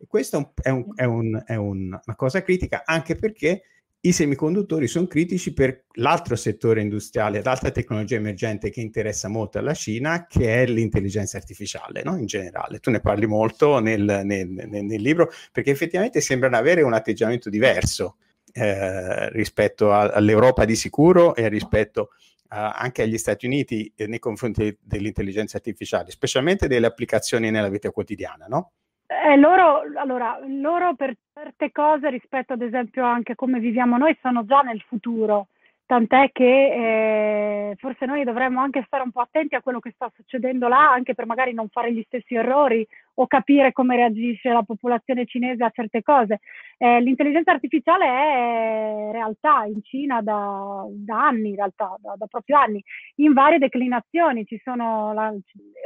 [0.00, 3.62] E questo è, un, è, un, è un, una cosa critica anche perché
[4.00, 9.74] i semiconduttori sono critici per l'altro settore industriale, l'altra tecnologia emergente che interessa molto alla
[9.74, 12.16] Cina, che è l'intelligenza artificiale, no?
[12.16, 12.78] in generale.
[12.78, 17.50] Tu ne parli molto nel, nel, nel, nel libro, perché effettivamente sembrano avere un atteggiamento
[17.50, 18.18] diverso
[18.52, 22.10] eh, rispetto a, all'Europa di sicuro e rispetto
[22.48, 27.90] a, anche agli Stati Uniti eh, nei confronti dell'intelligenza artificiale, specialmente delle applicazioni nella vita
[27.90, 28.74] quotidiana, no?
[29.10, 34.44] Eh, loro, allora, loro per certe cose rispetto ad esempio anche come viviamo noi sono
[34.44, 35.48] già nel futuro,
[35.88, 40.12] tant'è che eh, forse noi dovremmo anche stare un po' attenti a quello che sta
[40.14, 44.62] succedendo là, anche per magari non fare gli stessi errori o capire come reagisce la
[44.62, 46.40] popolazione cinese a certe cose.
[46.76, 52.58] Eh, l'intelligenza artificiale è realtà in Cina da, da anni, in realtà, da, da, proprio
[52.58, 52.84] anni,
[53.16, 54.46] in varie declinazioni.
[54.64, 55.32] La,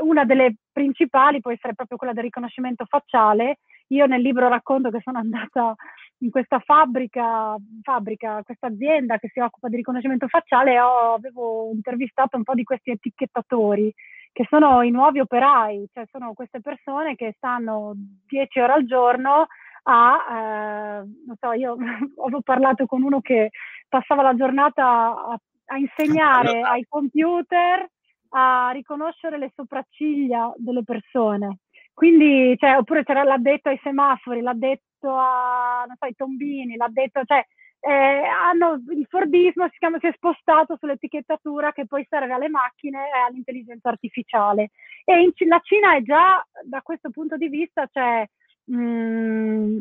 [0.03, 3.59] una delle principali può essere proprio quella del riconoscimento facciale.
[3.93, 5.77] Io nel libro racconto che sono andata
[6.23, 12.37] in questa fabbrica, fabbrica, questa azienda che si occupa di riconoscimento facciale, ho, avevo intervistato
[12.37, 13.93] un po' di questi etichettatori
[14.33, 17.93] che sono i nuovi operai, cioè sono queste persone che stanno
[18.27, 19.47] 10 ore al giorno
[19.85, 21.77] a, eh, non so, io
[22.17, 23.51] ho parlato con uno che
[23.89, 27.87] passava la giornata a, a insegnare ai computer
[28.35, 31.59] a riconoscere le sopracciglia delle persone.
[31.93, 37.45] Quindi, cioè, oppure c'era l'addetto ai semafori, l'addetto a, non so, ai tombini, l'addetto, cioè,
[37.85, 43.09] eh, hanno, il Fordismo si, chiama, si è spostato sull'etichettatura che poi serve alle macchine
[43.09, 44.71] e all'intelligenza artificiale.
[45.05, 48.25] E in, la Cina è già, da questo punto di vista, cioè,
[48.73, 49.77] mm,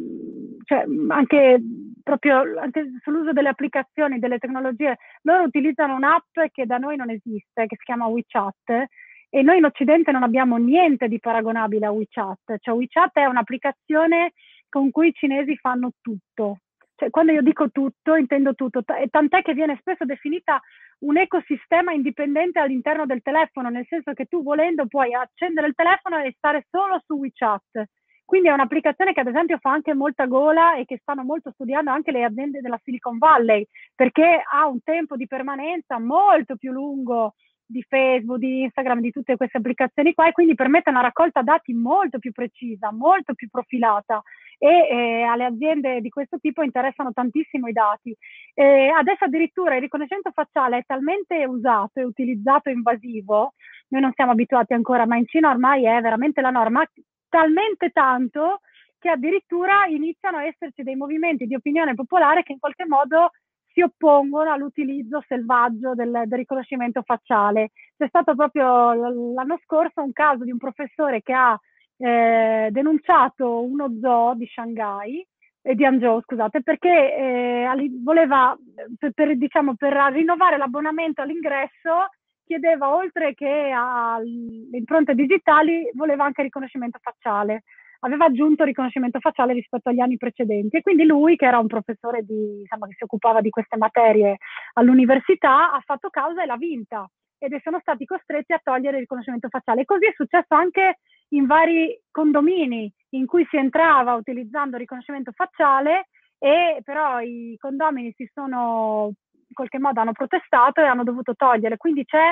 [0.63, 1.61] cioè anche
[2.01, 7.67] proprio anche sull'uso delle applicazioni, delle tecnologie, loro utilizzano un'app che da noi non esiste,
[7.67, 8.87] che si chiama WeChat,
[9.33, 12.57] e noi in Occidente non abbiamo niente di paragonabile a WeChat.
[12.59, 14.33] Cioè WeChat è un'applicazione
[14.71, 16.61] con cui i cinesi fanno tutto,
[17.01, 20.61] cioè, quando io dico tutto, intendo tutto, t- tant'è che viene spesso definita
[20.99, 26.19] un ecosistema indipendente all'interno del telefono, nel senso che tu volendo puoi accendere il telefono
[26.19, 27.85] e stare solo su WeChat.
[28.23, 31.89] Quindi è un'applicazione che ad esempio fa anche molta gola e che stanno molto studiando
[31.89, 37.33] anche le aziende della Silicon Valley, perché ha un tempo di permanenza molto più lungo
[37.71, 41.73] di Facebook, di Instagram, di tutte queste applicazioni qua e quindi permette una raccolta dati
[41.73, 44.21] molto più precisa, molto più profilata
[44.57, 48.15] e eh, alle aziende di questo tipo interessano tantissimo i dati.
[48.53, 53.53] Eh, adesso addirittura il riconoscimento facciale è talmente usato e utilizzato invasivo,
[53.87, 56.87] noi non siamo abituati ancora, ma in Cina ormai è veramente la norma,
[57.27, 58.59] talmente tanto
[58.99, 63.31] che addirittura iniziano a esserci dei movimenti di opinione popolare che in qualche modo
[63.73, 67.71] si oppongono all'utilizzo selvaggio del, del, riconoscimento facciale.
[67.97, 68.93] C'è stato proprio
[69.33, 71.59] l'anno scorso un caso di un professore che ha
[71.97, 75.25] eh, denunciato uno zoo di Shanghai,
[75.61, 77.67] eh, di Hangzhou, scusate, perché eh,
[78.03, 78.57] voleva,
[78.97, 82.09] per, per, diciamo, per rinnovare l'abbonamento all'ingresso,
[82.45, 87.63] chiedeva oltre che alle impronte digitali, voleva anche riconoscimento facciale.
[88.01, 92.23] Aveva aggiunto riconoscimento facciale rispetto agli anni precedenti e quindi lui, che era un professore
[92.23, 94.37] di, insomma, che si occupava di queste materie
[94.73, 99.49] all'università, ha fatto causa e l'ha vinta ed sono stati costretti a togliere il riconoscimento
[99.49, 99.85] facciale.
[99.85, 100.99] Così è successo anche
[101.29, 108.13] in vari condomini in cui si entrava utilizzando il riconoscimento facciale e però i condomini
[108.15, 109.11] si sono
[109.51, 111.77] in qualche modo hanno protestato e hanno dovuto togliere.
[111.77, 112.31] Quindi c'è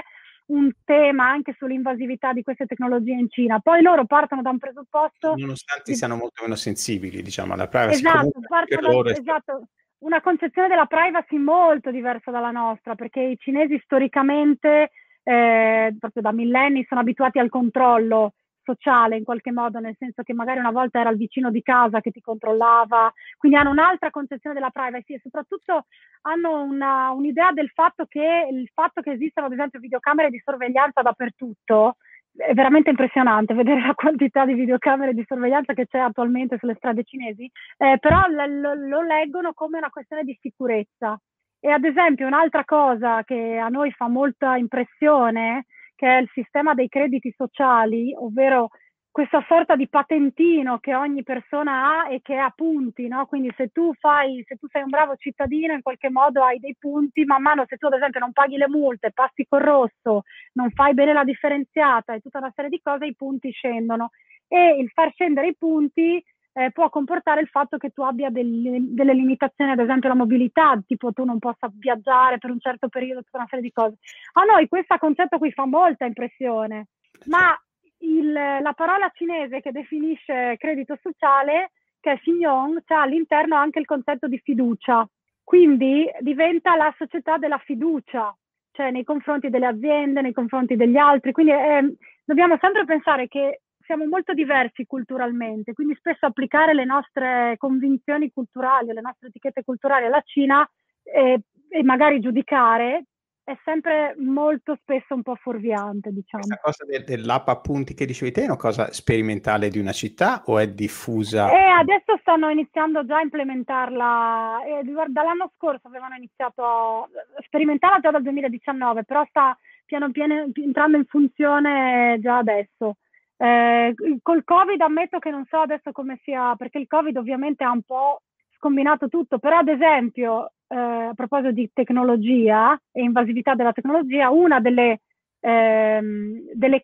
[0.49, 3.59] un tema anche sull'invasività di queste tecnologie in Cina.
[3.59, 5.33] Poi loro partono da un presupposto...
[5.35, 5.97] Nonostante di...
[5.97, 7.97] siano molto meno sensibili, diciamo, alla privacy.
[7.97, 9.67] Esatto, partono da, esatto,
[9.99, 14.91] una concezione della privacy molto diversa dalla nostra, perché i cinesi storicamente,
[15.23, 18.33] eh, proprio da millenni, sono abituati al controllo
[18.69, 22.01] sociale in qualche modo, nel senso che magari una volta era il vicino di casa
[22.01, 25.85] che ti controllava, quindi hanno un'altra concezione della privacy e soprattutto
[26.21, 31.01] hanno una, un'idea del fatto che il fatto che esistano ad esempio videocamere di sorveglianza
[31.01, 31.95] dappertutto
[32.35, 37.03] è veramente impressionante vedere la quantità di videocamere di sorveglianza che c'è attualmente sulle strade
[37.03, 41.19] cinesi, eh, però lo, lo leggono come una questione di sicurezza.
[41.61, 45.65] E ad esempio un'altra cosa che a noi fa molta impressione
[45.99, 48.69] che è il sistema dei crediti sociali, ovvero
[49.11, 53.25] questa sorta di patentino che ogni persona ha e che ha punti, no?
[53.25, 56.73] Quindi se tu fai, se tu sei un bravo cittadino, in qualche modo hai dei
[56.79, 60.23] punti, man mano se tu ad esempio non paghi le multe, passi col rosso,
[60.53, 64.11] non fai bene la differenziata e tutta una serie di cose, i punti scendono.
[64.47, 66.23] E il far scendere i punti
[66.59, 70.77] eh, può comportare il fatto che tu abbia delle, delle, limitazioni, ad esempio la mobilità,
[70.85, 73.95] tipo tu non possa viaggiare per un certo periodo, tutta una serie di cose.
[74.33, 76.87] A noi questo concetto qui fa molta impressione,
[77.27, 77.57] ma
[77.99, 83.85] il, la parola cinese che definisce credito sociale, che è Xingyong, ha all'interno anche il
[83.85, 85.07] concetto di fiducia.
[85.41, 88.35] Quindi diventa la società della fiducia,
[88.73, 91.31] cioè nei confronti delle aziende, nei confronti degli altri.
[91.31, 91.95] Quindi eh,
[92.25, 98.93] dobbiamo sempre pensare che siamo molto diversi culturalmente, quindi spesso applicare le nostre convinzioni culturali,
[98.93, 100.69] le nostre etichette culturali alla Cina
[101.01, 103.05] e, e magari giudicare
[103.43, 106.43] è sempre molto spesso un po' fuorviante, diciamo.
[106.43, 110.43] Questa cosa de- dell'app appunti che dicevi te è una cosa sperimentale di una città
[110.45, 111.49] o è diffusa?
[111.49, 117.09] Eh, adesso stanno iniziando già a implementarla, eh, dall'anno scorso avevano iniziato a
[117.43, 122.97] sperimentarla già dal 2019, però sta piano piano entrando in funzione già adesso.
[123.41, 127.71] Eh, col Covid ammetto che non so adesso come sia, perché il Covid ovviamente ha
[127.71, 128.23] un po'
[128.55, 134.59] scombinato tutto, però ad esempio, eh, a proposito di tecnologia e invasività della tecnologia, una
[134.59, 134.99] delle,
[135.39, 136.83] ehm, delle,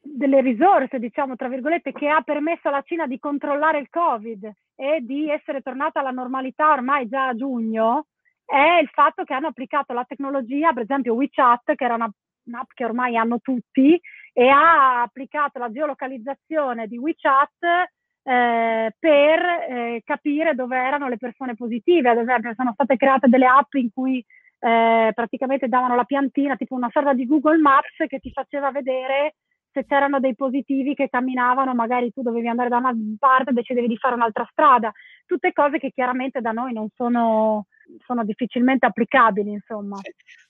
[0.00, 5.00] delle risorse, diciamo, tra virgolette, che ha permesso alla Cina di controllare il Covid e
[5.02, 8.06] di essere tornata alla normalità ormai già a giugno,
[8.44, 12.10] è il fatto che hanno applicato la tecnologia, per esempio WeChat, che era una
[12.44, 14.00] un'app che ormai hanno tutti,
[14.32, 17.64] e ha applicato la geolocalizzazione di WeChat
[18.24, 22.10] eh, per eh, capire dove erano le persone positive.
[22.10, 24.24] Ad esempio, sono state create delle app in cui
[24.60, 29.34] eh, praticamente davano la piantina, tipo una sorta di Google Maps che ti faceva vedere
[29.72, 33.88] se c'erano dei positivi che camminavano, magari tu dovevi andare da una parte e decidevi
[33.88, 34.92] di fare un'altra strada.
[35.26, 37.66] Tutte cose che chiaramente da noi non sono,
[38.04, 39.98] sono difficilmente applicabili, insomma.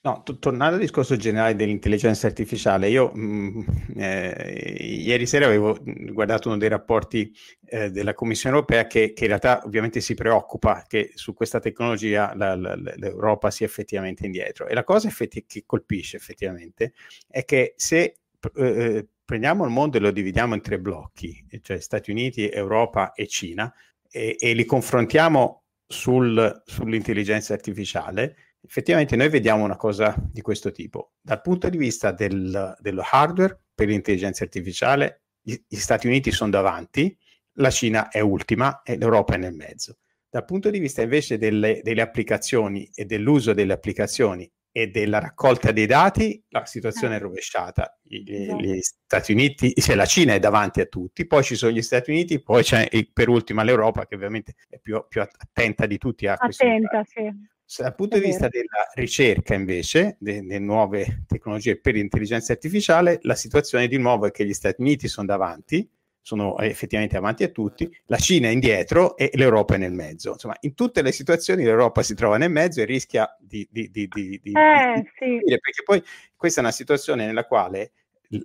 [0.01, 3.61] No, t- tornando al discorso generale dell'intelligenza artificiale, io mh, mm,
[3.97, 7.31] eh, ieri sera avevo guardato uno dei rapporti
[7.65, 12.33] eh, della Commissione europea che, che, in realtà ovviamente si preoccupa che su questa tecnologia
[12.35, 14.67] la, la, l'Europa sia effettivamente indietro.
[14.67, 16.93] E la cosa effetti- che colpisce effettivamente
[17.27, 18.17] è che se
[18.55, 23.27] eh, prendiamo il mondo e lo dividiamo in tre blocchi, cioè Stati Uniti, Europa e
[23.27, 23.73] Cina,
[24.09, 31.13] e, e li confrontiamo sul, sull'intelligenza artificiale, effettivamente noi vediamo una cosa di questo tipo.
[31.21, 36.51] Dal punto di vista del, dello hardware per l'intelligenza artificiale, gli, gli Stati Uniti sono
[36.51, 37.15] davanti,
[37.57, 39.97] la Cina è ultima e l'Europa è nel mezzo.
[40.29, 45.71] Dal punto di vista invece delle, delle applicazioni e dell'uso delle applicazioni e della raccolta
[45.71, 47.21] dei dati, la situazione è eh.
[47.21, 47.95] rovesciata.
[48.01, 51.81] Gli, gli, Stati Uniti, cioè la Cina è davanti a tutti, poi ci sono gli
[51.83, 56.25] Stati Uniti, poi c'è per ultima l'Europa che ovviamente è più, più attenta di tutti
[56.25, 56.65] a questo.
[56.65, 57.81] Attenta, sì.
[57.81, 63.35] Dal punto è di vista della ricerca, invece, delle nuove tecnologie per l'intelligenza artificiale, la
[63.35, 65.87] situazione di nuovo è che gli Stati Uniti sono davanti,
[66.23, 70.31] sono effettivamente avanti a tutti, la Cina è indietro e l'Europa è nel mezzo.
[70.31, 74.07] Insomma, in tutte le situazioni l'Europa si trova nel mezzo e rischia di, di, di,
[74.07, 75.39] di, di, eh, sì.
[75.43, 76.01] perché poi
[76.35, 77.91] questa è una situazione nella quale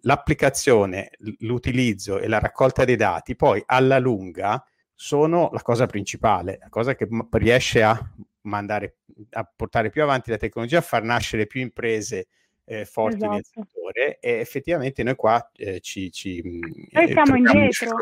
[0.03, 4.63] l'applicazione, l'utilizzo e la raccolta dei dati poi alla lunga
[4.93, 7.97] sono la cosa principale, la cosa che riesce a
[8.43, 8.97] mandare
[9.31, 12.27] a portare più avanti la tecnologia, a far nascere più imprese
[12.69, 13.33] eh, forti esatto.
[13.33, 17.97] nel settore e effettivamente noi qua eh, ci, ci noi eh, siamo indietro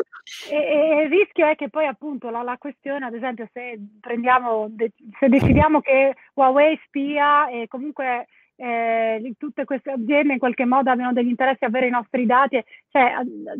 [0.49, 4.67] e, e, il rischio è che poi appunto la, la questione ad esempio se prendiamo
[4.69, 10.89] de- se decidiamo che Huawei spia e comunque eh, tutte queste aziende in qualche modo
[10.89, 13.13] abbiano degli interessi a avere i nostri dati cioè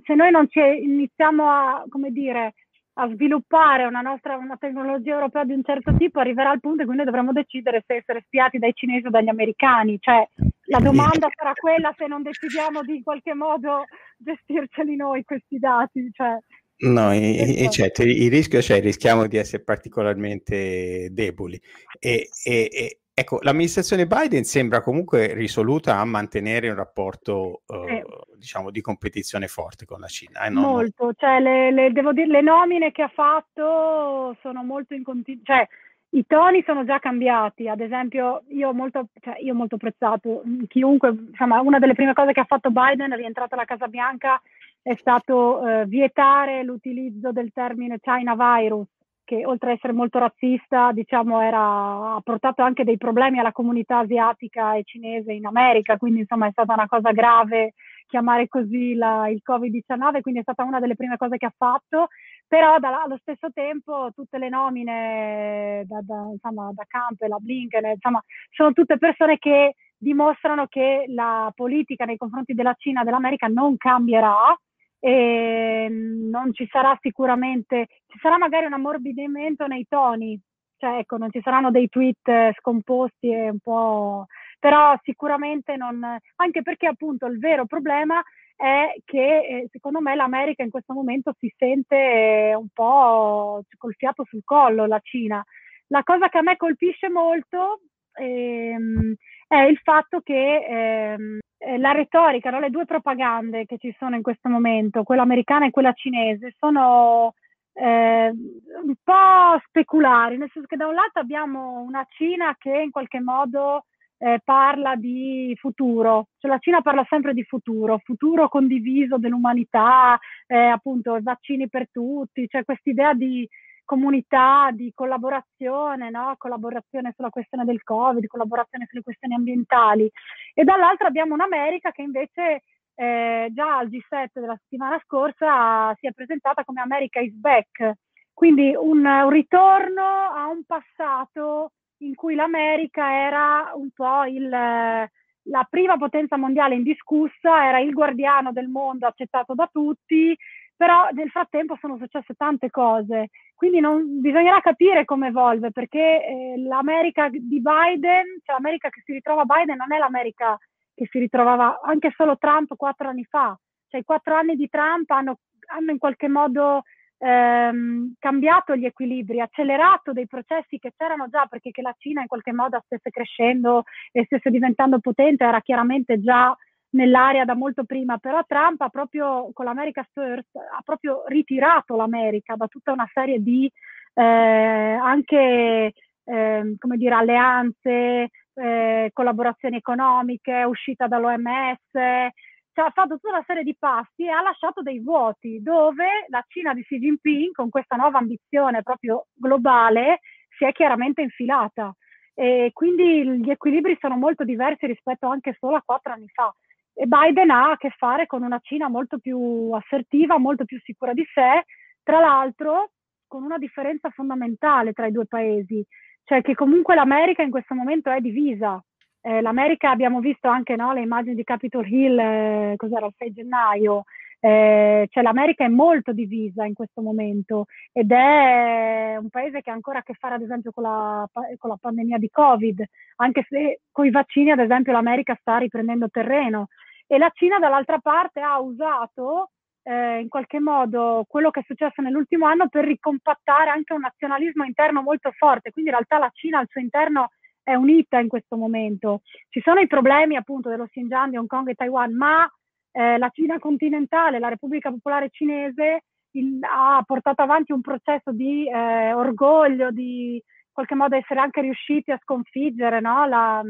[0.03, 2.53] se noi non ci iniziamo a come dire
[2.99, 6.87] a sviluppare una nostra una tecnologia europea di un certo tipo arriverà al punto in
[6.87, 9.97] cui noi dovremo decidere se essere spiati dai cinesi o dagli americani.
[9.99, 10.27] Cioè,
[10.69, 13.85] la domanda sarà quella se non decidiamo di in qualche modo
[14.17, 16.09] gestirceli noi questi dati.
[16.11, 16.37] Cioè,
[16.79, 21.59] No, e, e certo, il rischio c'è, rischiamo di essere particolarmente deboli.
[21.99, 28.05] E, e, ecco, l'amministrazione Biden sembra comunque risoluta a mantenere un rapporto, eh,
[28.38, 30.41] diciamo, di competizione forte con la Cina.
[30.41, 30.49] Eh?
[30.49, 30.61] Non...
[30.61, 35.41] Molto, cioè, le, le, devo dire, le nomine che ha fatto sono molto in continuo,
[35.43, 35.68] cioè,
[36.09, 41.09] i toni sono già cambiati, ad esempio io ho molto, cioè, io molto apprezzato, chiunque,
[41.09, 44.39] insomma, una delle prime cose che ha fatto Biden, rientrato alla Casa Bianca,
[44.84, 48.88] è stato eh, vietare l'utilizzo del termine China virus,
[49.28, 53.97] che oltre ad essere molto razzista, diciamo, era, ha portato anche dei problemi alla comunità
[53.99, 57.73] asiatica e cinese in America, quindi insomma è stata una cosa grave
[58.07, 62.07] chiamare così la, il Covid-19, quindi è stata una delle prime cose che ha fatto,
[62.47, 67.84] però da, allo stesso tempo tutte le nomine da, da, insomma, da Campbell a Blinken,
[67.86, 73.47] insomma, sono tutte persone che dimostrano che la politica nei confronti della Cina e dell'America
[73.47, 74.57] non cambierà,
[74.99, 80.39] e non ci sarà sicuramente, ci sarà magari un ammorbidimento nei toni,
[80.77, 84.25] cioè ecco, non ci saranno dei tweet scomposti e un po',
[84.59, 86.03] però sicuramente non,
[86.35, 88.21] anche perché appunto il vero problema
[88.55, 93.93] è che eh, secondo me l'America in questo momento si sente eh, un po' col
[93.95, 95.43] fiato sul collo, la Cina.
[95.89, 97.81] La cosa che a me colpisce molto
[98.17, 99.13] ehm,
[99.47, 102.59] è il fatto che ehm, eh, la retorica, no?
[102.59, 107.33] le due propagande che ci sono in questo momento, quella americana e quella cinese, sono
[107.73, 112.91] eh, un po' speculari, nel senso che da un lato abbiamo una Cina che in
[112.91, 113.85] qualche modo
[114.19, 120.17] eh, parla di futuro, cioè la Cina parla sempre di futuro, futuro condiviso dell'umanità,
[120.47, 123.47] eh, appunto vaccini per tutti, cioè quest'idea di
[123.88, 126.35] comunità di collaborazione, no?
[126.38, 130.11] collaborazione sulla questione del Covid, collaborazione sulle questioni ambientali.
[130.53, 132.63] E dall'altra abbiamo un'America che invece
[132.95, 137.93] eh, già al G7 della settimana scorsa si è presentata come America is back,
[138.33, 145.67] quindi un, un ritorno a un passato in cui l'America era un po' il, la
[145.69, 150.38] prima potenza mondiale indiscussa, era il guardiano del mondo accettato da tutti,
[150.78, 156.53] però nel frattempo sono successe tante cose, quindi non, bisognerà capire come evolve, perché eh,
[156.59, 160.57] l'America di Biden, cioè l'America che si ritrova Biden non è l'America
[160.93, 163.57] che si ritrovava anche solo Trump quattro anni fa,
[163.88, 165.39] cioè i quattro anni di Trump hanno,
[165.75, 166.84] hanno in qualche modo
[167.17, 172.28] ehm, cambiato gli equilibri, accelerato dei processi che c'erano già, perché che la Cina in
[172.28, 176.55] qualche modo stesse crescendo e stesse diventando potente era chiaramente già
[176.91, 182.55] nell'area da molto prima, però Trump ha proprio con l'America First ha proprio ritirato l'America
[182.55, 183.69] da tutta una serie di
[184.13, 193.29] eh, anche eh, come dire alleanze, eh, collaborazioni economiche, uscita dall'OMS, cioè, ha fatto tutta
[193.29, 197.51] una serie di passi e ha lasciato dei vuoti dove la Cina di Xi Jinping
[197.53, 200.19] con questa nuova ambizione proprio globale
[200.57, 201.93] si è chiaramente infilata.
[202.33, 206.53] E quindi gli equilibri sono molto diversi rispetto anche solo a quattro anni fa
[206.99, 211.13] e Biden ha a che fare con una Cina molto più assertiva, molto più sicura
[211.13, 211.63] di sé,
[212.01, 212.89] tra l'altro
[213.27, 215.85] con una differenza fondamentale tra i due paesi,
[216.23, 218.83] cioè che comunque l'America in questo momento è divisa.
[219.21, 223.31] Eh, L'America abbiamo visto anche no, le immagini di Capitol Hill, eh, cos'era il 6
[223.31, 224.05] gennaio,
[224.39, 229.73] eh, cioè l'America è molto divisa in questo momento ed è un paese che ha
[229.73, 232.83] ancora a che fare ad esempio con la, con la pandemia di Covid,
[233.17, 236.67] anche se con i vaccini ad esempio l'America sta riprendendo terreno
[237.08, 239.51] e la Cina dall'altra parte ha usato
[239.84, 244.66] eh, in qualche modo quello che è successo nell'ultimo anno per ricompattare anche un nazionalismo
[244.66, 247.30] interno molto forte, quindi in realtà la Cina al suo interno
[247.64, 249.22] è unita in questo momento.
[249.49, 252.49] Ci sono i problemi appunto dello Xinjiang, di Hong Kong e Taiwan, ma
[252.91, 258.70] eh, la Cina continentale, la Repubblica Popolare Cinese il, ha portato avanti un processo di
[258.70, 263.26] eh, orgoglio, di in qualche modo essere anche riusciti a sconfiggere no?
[263.26, 263.64] la,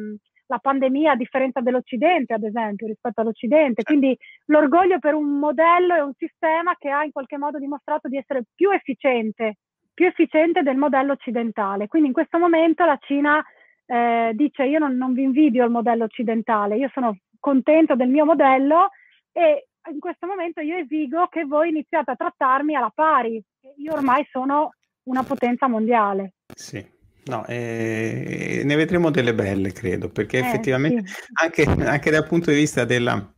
[0.48, 3.84] la pandemia a differenza dell'Occidente, ad esempio, rispetto all'Occidente.
[3.84, 8.18] Quindi l'orgoglio per un modello e un sistema che ha in qualche modo dimostrato di
[8.18, 9.58] essere più efficiente,
[9.94, 11.88] più efficiente del modello occidentale.
[11.88, 13.44] Quindi in questo momento la Cina
[13.86, 18.26] eh, dice io non, non, vi invidio il modello occidentale, io sono contento del mio
[18.26, 18.90] modello
[19.32, 23.42] e in questo momento io esigo che voi iniziate a trattarmi alla pari.
[23.78, 24.72] Io ormai sono
[25.04, 26.34] una potenza mondiale.
[26.54, 26.96] Sì.
[27.28, 31.16] No, eh, ne vedremo delle belle, credo, perché eh, effettivamente sì.
[31.42, 33.34] anche, anche, dal punto di vista della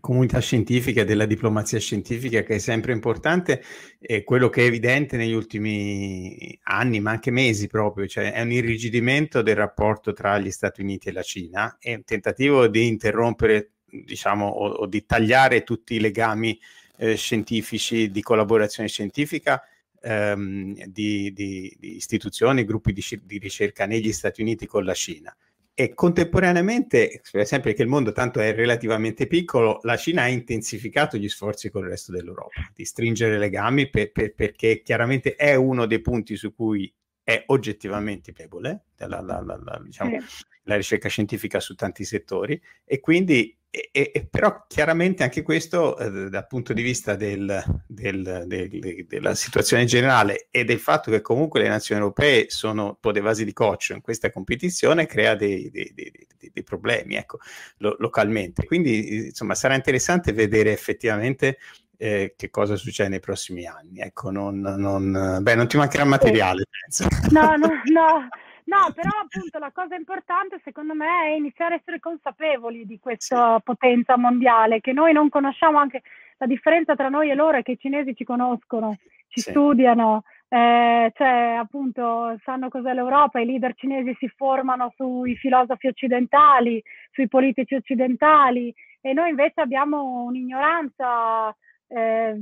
[0.00, 3.62] comunità scientifica e della diplomazia scientifica, che è sempre importante,
[4.00, 8.52] è quello che è evidente negli ultimi anni, ma anche mesi proprio, cioè è un
[8.52, 13.72] irrigidimento del rapporto tra gli Stati Uniti e la Cina, è un tentativo di interrompere,
[13.84, 16.58] diciamo, o, o di tagliare tutti i legami
[16.96, 19.60] eh, scientifici, di collaborazione scientifica
[20.06, 25.36] ehm, di, di, di, istituzioni, gruppi di, di, ricerca negli Stati Uniti con la Cina.
[25.78, 31.18] E contemporaneamente, per esempio, che il mondo tanto è relativamente piccolo, la Cina ha intensificato
[31.18, 35.84] gli sforzi con il resto dell'Europa di stringere legami per, per, perché chiaramente è uno
[35.84, 36.90] dei punti su cui
[37.26, 40.44] è oggettivamente debole, la, la, la, diciamo, sì.
[40.62, 46.30] la ricerca scientifica su tanti settori, e quindi e, e, però chiaramente anche questo eh,
[46.30, 51.60] dal punto di vista del, del, del, della situazione generale e del fatto che comunque
[51.60, 55.68] le nazioni europee sono un po' dei vasi di coccio in questa competizione crea dei,
[55.68, 56.12] dei, dei,
[56.52, 57.40] dei problemi ecco,
[57.78, 58.64] lo, localmente.
[58.66, 61.58] Quindi insomma sarà interessante vedere effettivamente
[61.98, 64.00] eh, che cosa succede nei prossimi anni.
[64.00, 67.06] Ecco, non, non, beh, non ti mancherà materiale, penso.
[67.30, 68.28] No, no, no.
[68.66, 73.60] No, però appunto la cosa importante secondo me è iniziare a essere consapevoli di questa
[73.62, 76.02] potenza mondiale, che noi non conosciamo anche
[76.38, 78.96] la differenza tra noi e loro è che i cinesi ci conoscono,
[79.28, 79.50] ci sì.
[79.50, 86.82] studiano, eh, cioè appunto sanno cos'è l'Europa, i leader cinesi si formano sui filosofi occidentali,
[87.12, 91.54] sui politici occidentali e noi invece abbiamo un'ignoranza
[91.88, 92.34] eh,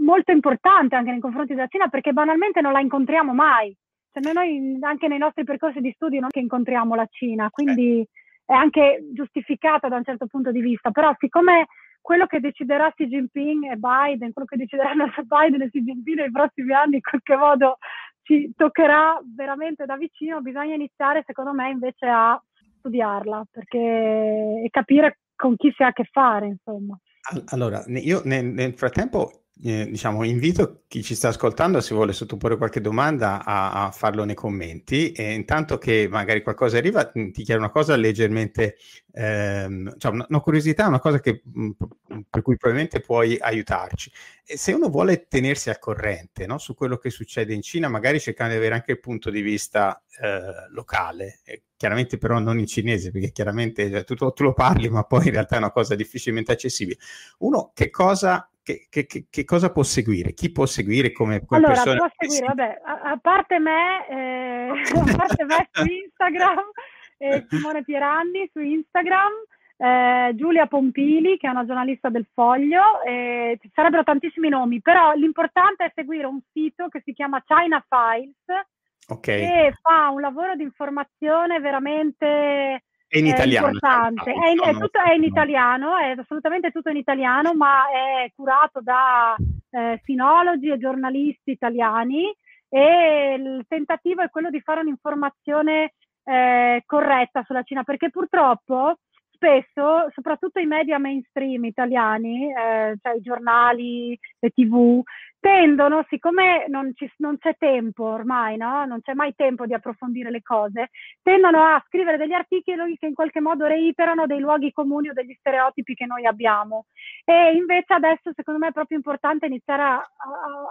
[0.00, 3.74] molto importante anche nei confronti della Cina perché banalmente non la incontriamo mai.
[4.12, 8.08] Cioè, noi anche nei nostri percorsi di studio non che incontriamo la Cina, quindi eh.
[8.44, 11.66] è anche giustificata da un certo punto di vista, però siccome
[12.00, 16.30] quello che deciderà Xi Jinping e Biden, quello che decideranno Biden e Xi Jinping nei
[16.30, 17.78] prossimi anni in qualche modo
[18.22, 22.40] ci toccherà veramente da vicino, bisogna iniziare secondo me invece a
[22.78, 26.98] studiarla perché, e capire con chi si ha a che fare, insomma.
[27.46, 32.56] Allora, io nel, nel frattempo eh, diciamo, invito chi ci sta ascoltando, se vuole sottoporre
[32.56, 35.12] qualche domanda, a, a, farlo nei commenti.
[35.12, 38.76] E intanto che magari qualcosa arriva, mm, ti chiedo una cosa leggermente,
[39.12, 44.10] ehm, cioè una, una, curiosità, una cosa che, mh, mm, per cui probabilmente puoi aiutarci.
[44.44, 48.18] E se uno vuole tenersi al corrente no, su quello che succede in Cina, magari
[48.20, 52.66] cercando di avere anche il punto di vista eh, locale, eh, chiaramente però non in
[52.66, 55.94] cinese, perché chiaramente cioè, tu, tu lo parli, ma poi in realtà è una cosa
[55.94, 56.98] difficilmente accessibile.
[57.38, 60.34] Uno, che cosa che, che, che, cosa può seguire?
[60.34, 61.96] Chi può seguire come, come allora, persona?
[61.98, 66.70] Può seguire, vabbè, a, a, parte me, eh, a parte me su Instagram,
[67.18, 69.32] eh, Simone Pieranni su Instagram,
[69.76, 75.12] eh, Giulia Pompili, che è una giornalista del Foglio, eh, ci sarebbero tantissimi nomi, però
[75.14, 78.66] l'importante è seguire un sito che si chiama China Files,
[79.08, 79.40] okay.
[79.40, 83.66] che fa un lavoro di informazione veramente è in italiano.
[83.66, 84.32] Importante.
[84.32, 88.80] È, in, è, tutto, è in italiano, è assolutamente tutto in italiano, ma è curato
[88.80, 89.36] da
[89.68, 92.34] eh, sinologi e giornalisti italiani
[92.70, 95.92] e il tentativo è quello di fare un'informazione
[96.24, 98.96] eh, corretta sulla Cina, perché purtroppo
[99.42, 105.02] spesso, soprattutto i media mainstream italiani, eh, cioè i giornali, le tv,
[105.40, 108.84] tendono, siccome non, ci, non c'è tempo ormai, no?
[108.84, 110.90] non c'è mai tempo di approfondire le cose,
[111.20, 115.34] tendono a scrivere degli articoli che in qualche modo reiterano dei luoghi comuni o degli
[115.40, 116.86] stereotipi che noi abbiamo.
[117.24, 120.02] E invece adesso secondo me è proprio importante iniziare a, a,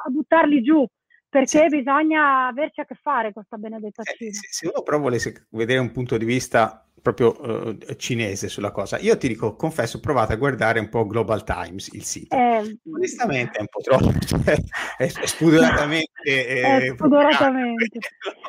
[0.06, 0.88] a buttarli giù,
[1.32, 1.78] perché sì.
[1.78, 4.30] bisogna averci a che fare con questa benedetta eh, Cina.
[4.30, 8.72] Eh, se, se uno però volesse vedere un punto di vista proprio uh, cinese sulla
[8.72, 9.00] cosa.
[9.00, 12.36] Io ti dico, confesso, ho provato a guardare un po' Global Times, il sito.
[12.36, 14.58] Eh, Onestamente è un po' troppo, cioè,
[14.98, 16.12] è, è spudoratamente...
[16.22, 18.00] è eh, spudoratamente.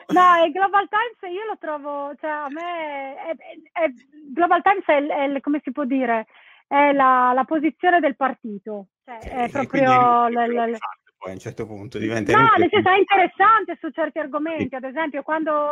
[0.08, 3.14] no, il Global Times io lo trovo, cioè a me...
[3.14, 3.92] È, è,
[4.34, 6.26] Global Times è, come si può dire,
[6.66, 8.88] è la, la posizione del partito.
[9.04, 10.28] Cioè, è proprio...
[10.28, 10.76] L, l, l,
[11.22, 12.36] poi a un certo punto diventa...
[12.36, 14.74] No, nel senso è interessante su certi argomenti, sì.
[14.74, 15.70] ad esempio quando,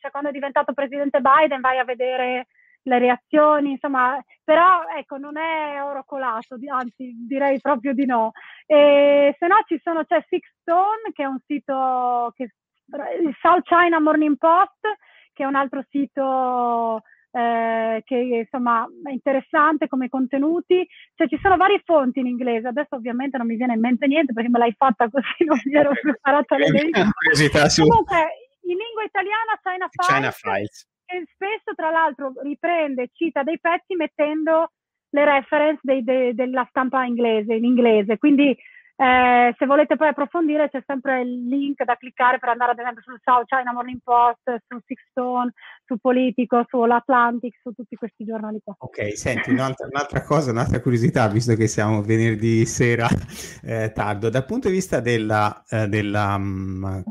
[0.00, 2.48] cioè, quando è diventato presidente Biden vai a vedere
[2.82, 8.32] le reazioni, insomma, però ecco, non è oro colato, anzi direi proprio di no.
[8.66, 13.62] E, se no ci sono, c'è Six Stone, che è un sito, che, il South
[13.62, 14.80] China Morning Post,
[15.32, 17.02] che è un altro sito
[17.32, 22.96] eh, che insomma è interessante come contenuti, cioè ci sono varie fonti in inglese, adesso
[22.96, 25.90] ovviamente non mi viene in mente niente perché me l'hai fatta così, non mi ero
[26.00, 26.90] preparata le leggi.
[27.80, 28.16] Comunque
[28.64, 30.88] in lingua italiana China Files, China Files.
[31.06, 34.72] che spesso tra l'altro riprende, cita dei pezzi mettendo
[35.10, 38.18] le reference dei, de, della stampa inglese, in inglese.
[38.18, 38.56] Quindi
[39.02, 43.02] eh, se volete poi approfondire c'è sempre il link da cliccare per andare ad esempio
[43.02, 45.52] sul South China Morning Post, su Six Stone,
[45.84, 48.76] su Politico, su l'Atlantic, su tutti questi giornali qua.
[48.78, 53.08] Ok, senti, un'altra, un'altra cosa, un'altra curiosità, visto che siamo venerdì sera
[53.64, 57.02] eh, tardo, dal punto di vista della, eh, della um,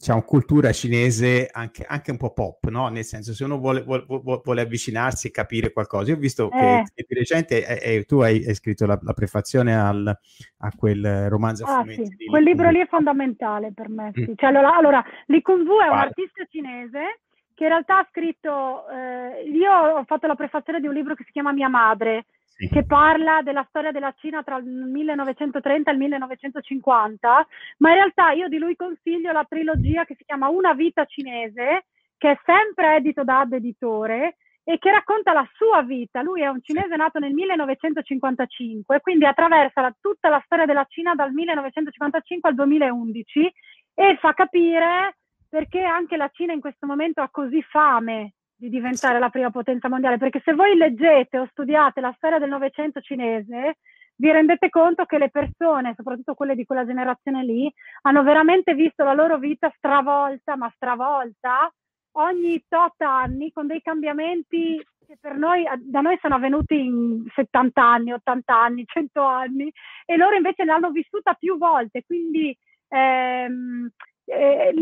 [0.00, 2.88] diciamo, cultura cinese anche, anche, un po' pop, no?
[2.88, 4.06] Nel senso, se uno vuole, vuole,
[4.42, 6.08] vuole avvicinarsi e capire qualcosa.
[6.10, 6.84] Io ho visto eh.
[6.94, 11.64] che, di recente eh, tu hai, hai scritto la, la prefazione al, a quel romanzo
[11.66, 12.26] ah, sì.
[12.26, 14.10] Quel libro lì è fondamentale per me.
[14.14, 14.22] Sì.
[14.22, 14.32] Mm.
[14.36, 17.20] Cioè, allora, allora, Li Kung Wu è un artista cinese
[17.52, 21.24] che in realtà ha scritto, eh, io ho fatto la prefazione di un libro che
[21.24, 22.24] si chiama Mia madre,
[22.66, 22.74] sì.
[22.74, 27.46] che parla della storia della Cina tra il 1930 e il 1950,
[27.78, 31.86] ma in realtà io di lui consiglio la trilogia che si chiama Una vita cinese,
[32.16, 36.22] che è sempre edito da Ad Editore e che racconta la sua vita.
[36.22, 41.14] Lui è un cinese nato nel 1955, quindi attraversa la, tutta la storia della Cina
[41.14, 43.52] dal 1955 al 2011
[43.94, 45.16] e fa capire
[45.48, 49.88] perché anche la Cina in questo momento ha così fame di diventare la prima potenza
[49.88, 53.78] mondiale, perché se voi leggete o studiate la storia del Novecento cinese,
[54.16, 59.02] vi rendete conto che le persone, soprattutto quelle di quella generazione lì, hanno veramente visto
[59.02, 61.72] la loro vita stravolta, ma stravolta,
[62.18, 67.82] ogni tot anni, con dei cambiamenti che per noi, da noi sono avvenuti in 70
[67.82, 69.72] anni, 80 anni, 100 anni,
[70.04, 72.54] e loro invece ne hanno vissuta più volte, quindi
[72.88, 73.88] ehm,
[74.30, 74.72] eh,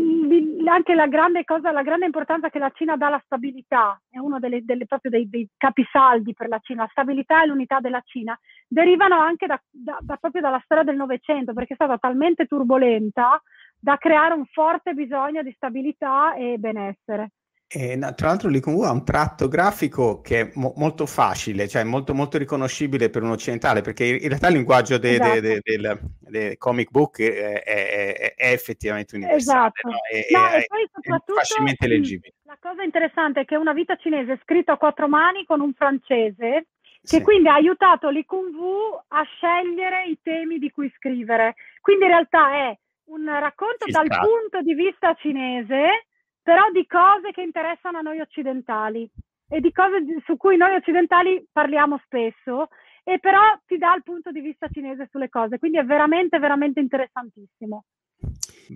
[0.67, 4.39] anche la grande cosa, la grande importanza che la Cina dà alla stabilità, è uno
[4.39, 8.37] delle, delle, dei, dei, capisaldi per la Cina, la stabilità e l'unità della Cina,
[8.67, 13.41] derivano anche da, da, da, proprio dalla storia del Novecento, perché è stata talmente turbolenta
[13.79, 17.31] da creare un forte bisogno di stabilità e benessere.
[17.71, 22.15] E, tra l'altro l'Icon ha un tratto grafico che è mo- molto facile, cioè molto,
[22.15, 25.39] molto riconoscibile per un occidentale, perché in realtà il linguaggio de, esatto.
[25.39, 29.87] de, de, del comic book è, è, è, effettivamente universale, esatto.
[29.87, 29.95] no?
[30.09, 32.33] È, no, e poi facilmente leggibile.
[32.45, 35.73] La cosa interessante è che è una vita cinese scritta a quattro mani con un
[35.73, 36.69] francese,
[37.01, 37.21] che sì.
[37.21, 41.53] quindi ha aiutato l'Ikun Wu a scegliere i temi di cui scrivere.
[41.81, 42.77] Quindi in realtà è
[43.09, 44.21] un racconto Ci dal sta.
[44.21, 46.07] punto di vista cinese
[46.41, 49.09] però di cose che interessano a noi occidentali
[49.47, 52.69] e di cose su cui noi occidentali parliamo spesso
[53.03, 56.79] e però ti dà il punto di vista cinese sulle cose, quindi è veramente, veramente
[56.79, 57.83] interessantissimo.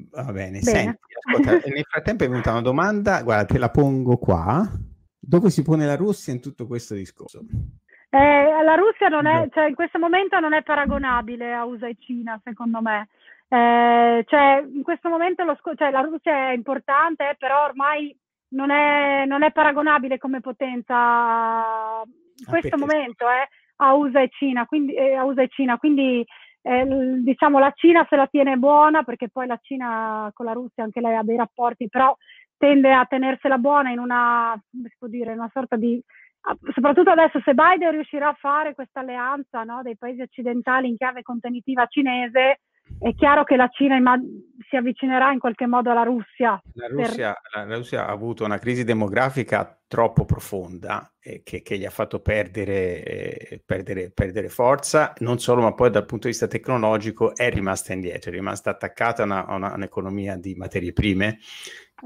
[0.09, 0.61] Va bene, bene.
[0.61, 4.68] Senti, ascolta, nel frattempo è venuta una domanda, guarda, te la pongo qua.
[5.20, 7.45] Dove si pone la Russia in tutto questo discorso?
[8.09, 11.95] Eh, la Russia non è, cioè, in questo momento non è paragonabile a USA e
[11.99, 13.07] Cina, secondo me.
[13.54, 18.16] Eh, cioè, in questo momento lo, cioè, la Russia è importante, però ormai
[18.49, 24.66] non è, non è paragonabile come potenza in questo momento eh, a USA e Cina.
[24.66, 26.26] Quindi, eh, USA e Cina, quindi
[26.64, 26.86] eh,
[27.22, 30.99] diciamo la Cina se la tiene buona perché poi la Cina con la Russia anche
[30.99, 32.16] lei ha dei rapporti, però
[32.58, 34.60] tende a tenersela buona in una,
[35.01, 36.01] dire, una sorta di
[36.74, 41.22] soprattutto adesso se Biden riuscirà a fare questa alleanza no, dei paesi occidentali in chiave
[41.22, 42.60] contenitiva cinese,
[42.99, 43.99] è chiaro che la Cina
[44.69, 46.59] si avvicinerà in qualche modo alla Russia.
[46.73, 47.67] La Russia, per...
[47.67, 52.19] la Russia ha avuto una crisi demografica troppo profonda eh, che, che, gli ha fatto
[52.19, 57.49] perdere, eh, perdere, perdere, forza, non solo, ma poi dal punto di vista tecnologico è
[57.51, 61.37] rimasta indietro, è rimasta attaccata a, una, a una, un'economia di materie prime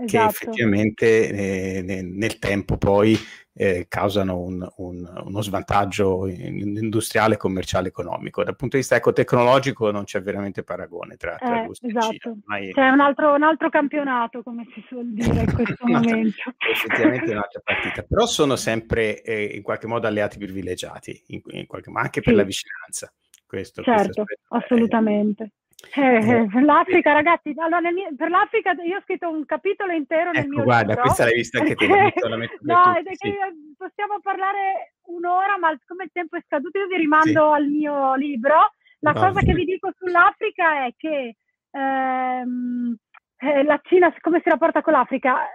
[0.04, 0.08] esatto.
[0.08, 3.18] che effettivamente eh, nel, tempo poi
[3.54, 8.44] eh, causano un, un, uno svantaggio industriale, commerciale, economico.
[8.44, 12.38] Dal punto di vista ecco, tecnologico non c'è veramente paragone tra, tra eh, esatto.
[12.74, 16.54] C'è un altro, un altro, campionato, come si suol dire in questo momento.
[16.72, 21.66] Effettivamente è un'altra partita, però sono sempre eh, in qualche modo alleati privilegiati, in, in
[21.66, 22.40] qualche, ma anche per sì.
[22.40, 23.14] la vicinanza.
[23.48, 25.52] Questo, certo, assolutamente.
[25.94, 30.44] Eh, eh, l'Africa, ragazzi, allora mio, per l'Africa io ho scritto un capitolo intero nel
[30.44, 31.02] ecco, mio guarda, libro.
[31.04, 31.88] questa l'hai vista anche te.
[31.88, 33.34] La metto, no, tutti, sì.
[33.78, 37.38] possiamo parlare un'ora, ma siccome il tempo è scaduto io vi rimando sì.
[37.38, 38.72] al mio libro.
[39.00, 41.36] La no, cosa che vi dico sull'Africa è che
[41.70, 42.98] ehm,
[43.38, 45.48] eh, la Cina, come si rapporta con l'Africa?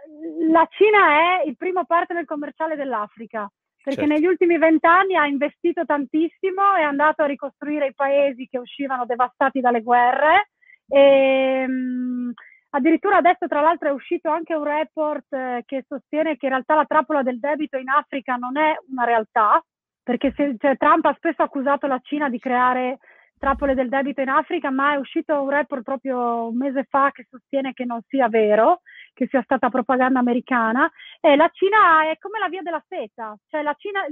[0.51, 3.51] La Cina è il primo partner commerciale dell'Africa
[3.83, 4.15] perché certo.
[4.15, 9.61] negli ultimi vent'anni ha investito tantissimo, è andato a ricostruire i paesi che uscivano devastati
[9.61, 10.51] dalle guerre
[10.87, 12.33] e mh,
[12.71, 16.75] addirittura adesso tra l'altro è uscito anche un report eh, che sostiene che in realtà
[16.75, 19.63] la trappola del debito in Africa non è una realtà,
[20.03, 22.99] perché se, cioè, Trump ha spesso accusato la Cina di creare
[23.39, 27.27] trappole del debito in Africa, ma è uscito un report proprio un mese fa che
[27.29, 28.83] sostiene che non sia vero
[29.13, 30.91] che sia stata propaganda americana.
[31.21, 34.05] E la Cina è come la via della seta, cioè la Cina,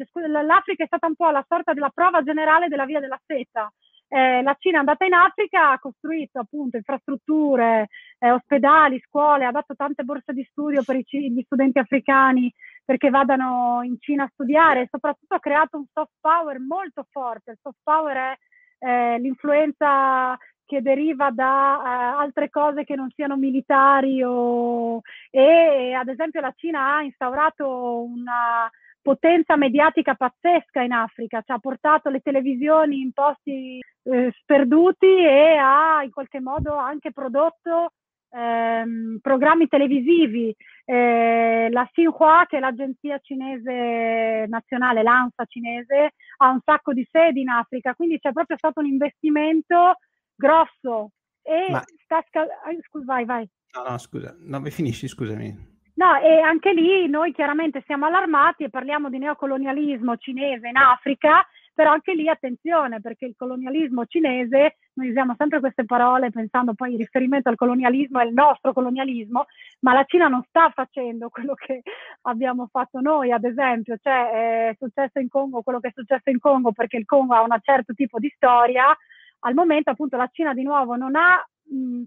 [0.42, 3.72] l'Africa è stata un po' la sorta della prova generale della via della seta.
[4.12, 7.88] Eh, la Cina è andata in Africa, ha costruito appunto infrastrutture,
[8.18, 12.52] eh, ospedali, scuole, ha dato tante borse di studio per i, gli studenti africani
[12.84, 17.52] perché vadano in Cina a studiare e soprattutto ha creato un soft power molto forte.
[17.52, 18.36] Il soft power è
[18.80, 20.36] eh, l'influenza
[20.70, 26.52] che deriva da uh, altre cose che non siano militari o, e ad esempio la
[26.56, 28.70] Cina ha instaurato una
[29.02, 35.56] potenza mediatica pazzesca in Africa, ci ha portato le televisioni in posti eh, sperduti e
[35.56, 37.94] ha in qualche modo anche prodotto
[38.30, 40.54] ehm, programmi televisivi.
[40.84, 47.40] Eh, la Xinhua, che è l'agenzia cinese nazionale, l'ANSA cinese, ha un sacco di sedi
[47.40, 49.96] in Africa, quindi c'è proprio stato un investimento
[50.40, 51.12] grosso.
[51.42, 51.82] E Ma...
[52.04, 52.48] sta scal-
[52.88, 53.48] scusa, vai, vai.
[53.74, 55.68] No, no, scusa, no, finisci, scusami.
[55.94, 61.46] No, e anche lì noi chiaramente siamo allarmati e parliamo di neocolonialismo cinese in Africa,
[61.74, 66.92] però anche lì attenzione perché il colonialismo cinese, noi usiamo sempre queste parole pensando poi
[66.92, 69.44] in riferimento al colonialismo è il nostro colonialismo,
[69.80, 71.82] ma la Cina non sta facendo quello che
[72.22, 76.38] abbiamo fatto noi, ad esempio, cioè è successo in Congo quello che è successo in
[76.38, 78.96] Congo perché il Congo ha un certo tipo di storia,
[79.40, 82.02] al momento appunto la Cina di nuovo non ha, mh,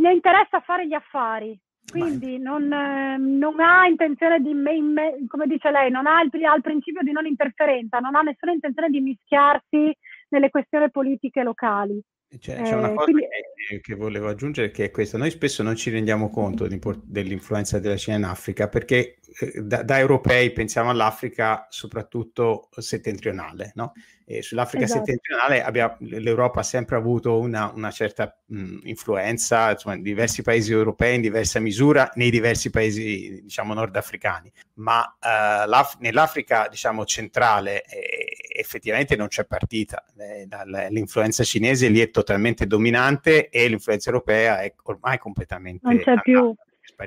[0.00, 1.58] ne interessa fare gli affari,
[1.90, 6.30] quindi non, eh, non, ha intenzione di, me, me, come dice lei, non ha il,
[6.32, 9.92] il, principio di non interferenza, non ha nessuna intenzione di mischiarsi
[10.28, 12.00] nelle questioni politiche locali.
[12.38, 13.26] C'è, c'è una eh, cosa quindi...
[13.68, 17.96] che, che, volevo aggiungere che è questa, noi spesso non ci rendiamo conto dell'influenza della
[17.96, 23.94] Cina in Africa perché eh, da, da, europei pensiamo all'Africa soprattutto settentrionale, no?
[24.24, 25.04] E sull'Africa esatto.
[25.04, 30.70] settentrionale abbiamo, l'Europa ha sempre avuto una, una certa mh, influenza insomma, in diversi paesi
[30.70, 38.39] europei in diversa misura nei diversi paesi diciamo nordafricani, ma uh, nell'Africa diciamo centrale eh,
[38.60, 40.46] effettivamente non c'è partita, eh,
[40.90, 45.80] l'influenza cinese lì è totalmente dominante e l'influenza europea è ormai completamente...
[45.86, 46.54] Non c'è più.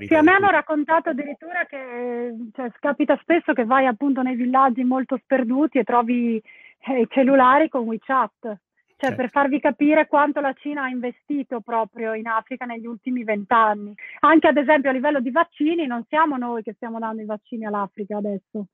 [0.08, 4.84] Sì, a me hanno raccontato addirittura che cioè, capita spesso che vai appunto nei villaggi
[4.84, 6.42] molto sperduti e trovi
[6.86, 8.58] eh, cellulari con WeChat, cioè
[8.98, 9.16] certo.
[9.16, 13.94] per farvi capire quanto la Cina ha investito proprio in Africa negli ultimi vent'anni.
[14.22, 17.66] Anche ad esempio a livello di vaccini, non siamo noi che stiamo dando i vaccini
[17.66, 18.66] all'Africa adesso,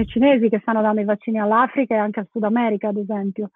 [0.00, 3.50] i cinesi che stanno dando i vaccini all'Africa e anche al Sud America, ad esempio.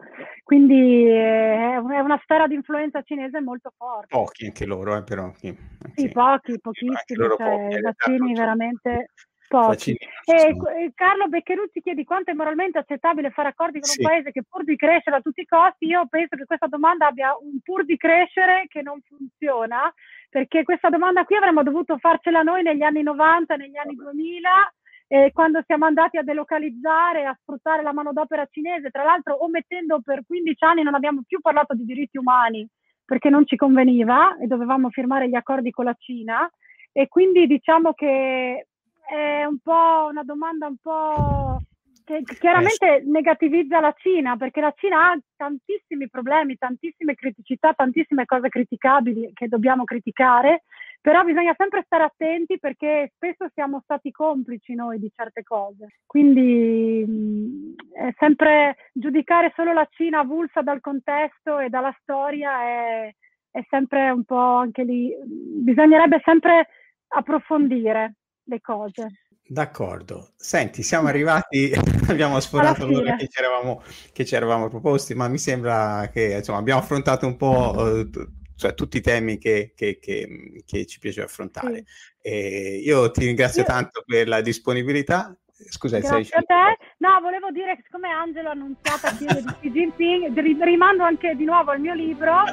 [0.45, 4.09] Quindi eh, è una sfera di influenza cinese molto forte.
[4.09, 5.32] Pochi anche loro, eh, però.
[5.34, 5.57] Sì,
[5.95, 9.11] sì pochi, pochissimi, cioè, i vaccini veramente
[9.49, 9.97] pochi.
[10.24, 14.03] E, e Carlo Beccherucci chiede quanto è moralmente accettabile fare accordi con sì.
[14.03, 17.07] un paese che pur di crescere a tutti i costi, io penso che questa domanda
[17.07, 19.93] abbia un pur di crescere che non funziona,
[20.28, 24.74] perché questa domanda qui avremmo dovuto farcela noi negli anni 90, negli anni 2000
[25.09, 30.23] eh, quando siamo andati a delocalizzare, a sfruttare la manodopera cinese, tra l'altro omettendo per
[30.27, 32.67] 15 anni non abbiamo più parlato di diritti umani
[33.05, 36.51] perché non ci conveniva e dovevamo firmare gli accordi con la Cina.
[36.93, 38.67] E quindi diciamo che
[39.09, 41.61] è un po' una domanda un po'
[42.05, 48.49] che chiaramente negativizza la Cina perché la Cina ha tantissimi problemi, tantissime criticità, tantissime cose
[48.49, 50.63] criticabili che dobbiamo criticare
[51.07, 56.01] però bisogna sempre stare attenti perché spesso siamo stati complici noi di certe cose.
[56.05, 63.15] Quindi mh, è sempre giudicare solo la Cina avulsa dal contesto e dalla storia è,
[63.53, 65.15] è sempre un po' anche lì.
[65.25, 66.67] Bisognerebbe sempre
[67.07, 69.07] approfondire le cose.
[69.47, 70.31] D'accordo.
[70.35, 71.71] Senti, siamo arrivati,
[72.11, 73.81] abbiamo sforato l'ora che ci, eravamo,
[74.13, 78.11] che ci eravamo proposti, ma mi sembra che insomma, abbiamo affrontato un po' uh,
[78.57, 81.85] cioè tutti i temi che, che, che, che ci piace affrontare.
[82.21, 82.83] Sì.
[82.85, 83.69] io ti ringrazio io...
[83.69, 85.37] tanto per la disponibilità.
[85.69, 86.77] Scusa, Grazie a te.
[86.99, 91.45] No, volevo dire che siccome Angelo ha annunciato a di Xi Jinping, rimando anche di
[91.45, 92.45] nuovo al mio libro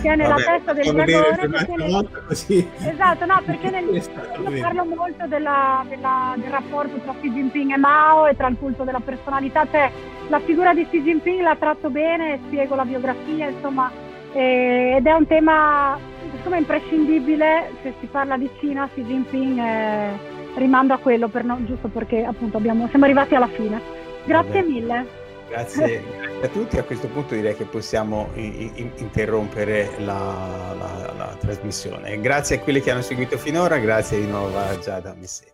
[0.00, 1.76] che è nella Vabbè, testa del dragone.
[1.76, 2.24] Nel...
[2.26, 2.68] Così.
[2.78, 7.76] Esatto, no, perché nel libro parlo molto della, della, del rapporto tra Xi Jinping e
[7.76, 9.66] Mao e tra il culto della personalità.
[9.68, 9.90] Cioè,
[10.28, 13.90] la figura di Xi Jinping la tratto bene, spiego la biografia, insomma,
[14.32, 15.98] eh, ed è un tema
[16.34, 20.18] insomma, imprescindibile se si parla di Cina, Xi Jinping eh,
[20.56, 23.80] rimando a quello per no, giusto perché appunto abbiamo, siamo arrivati alla fine.
[24.24, 24.72] Grazie Vabbè.
[24.72, 25.06] mille.
[25.48, 26.02] Grazie,
[26.42, 26.78] a tutti.
[26.78, 32.18] A questo punto direi che possiamo in, in, interrompere la, la, la, trasmissione.
[32.20, 35.51] Grazie a quelli che hanno seguito finora, grazie di nuovo a Giada Messeri.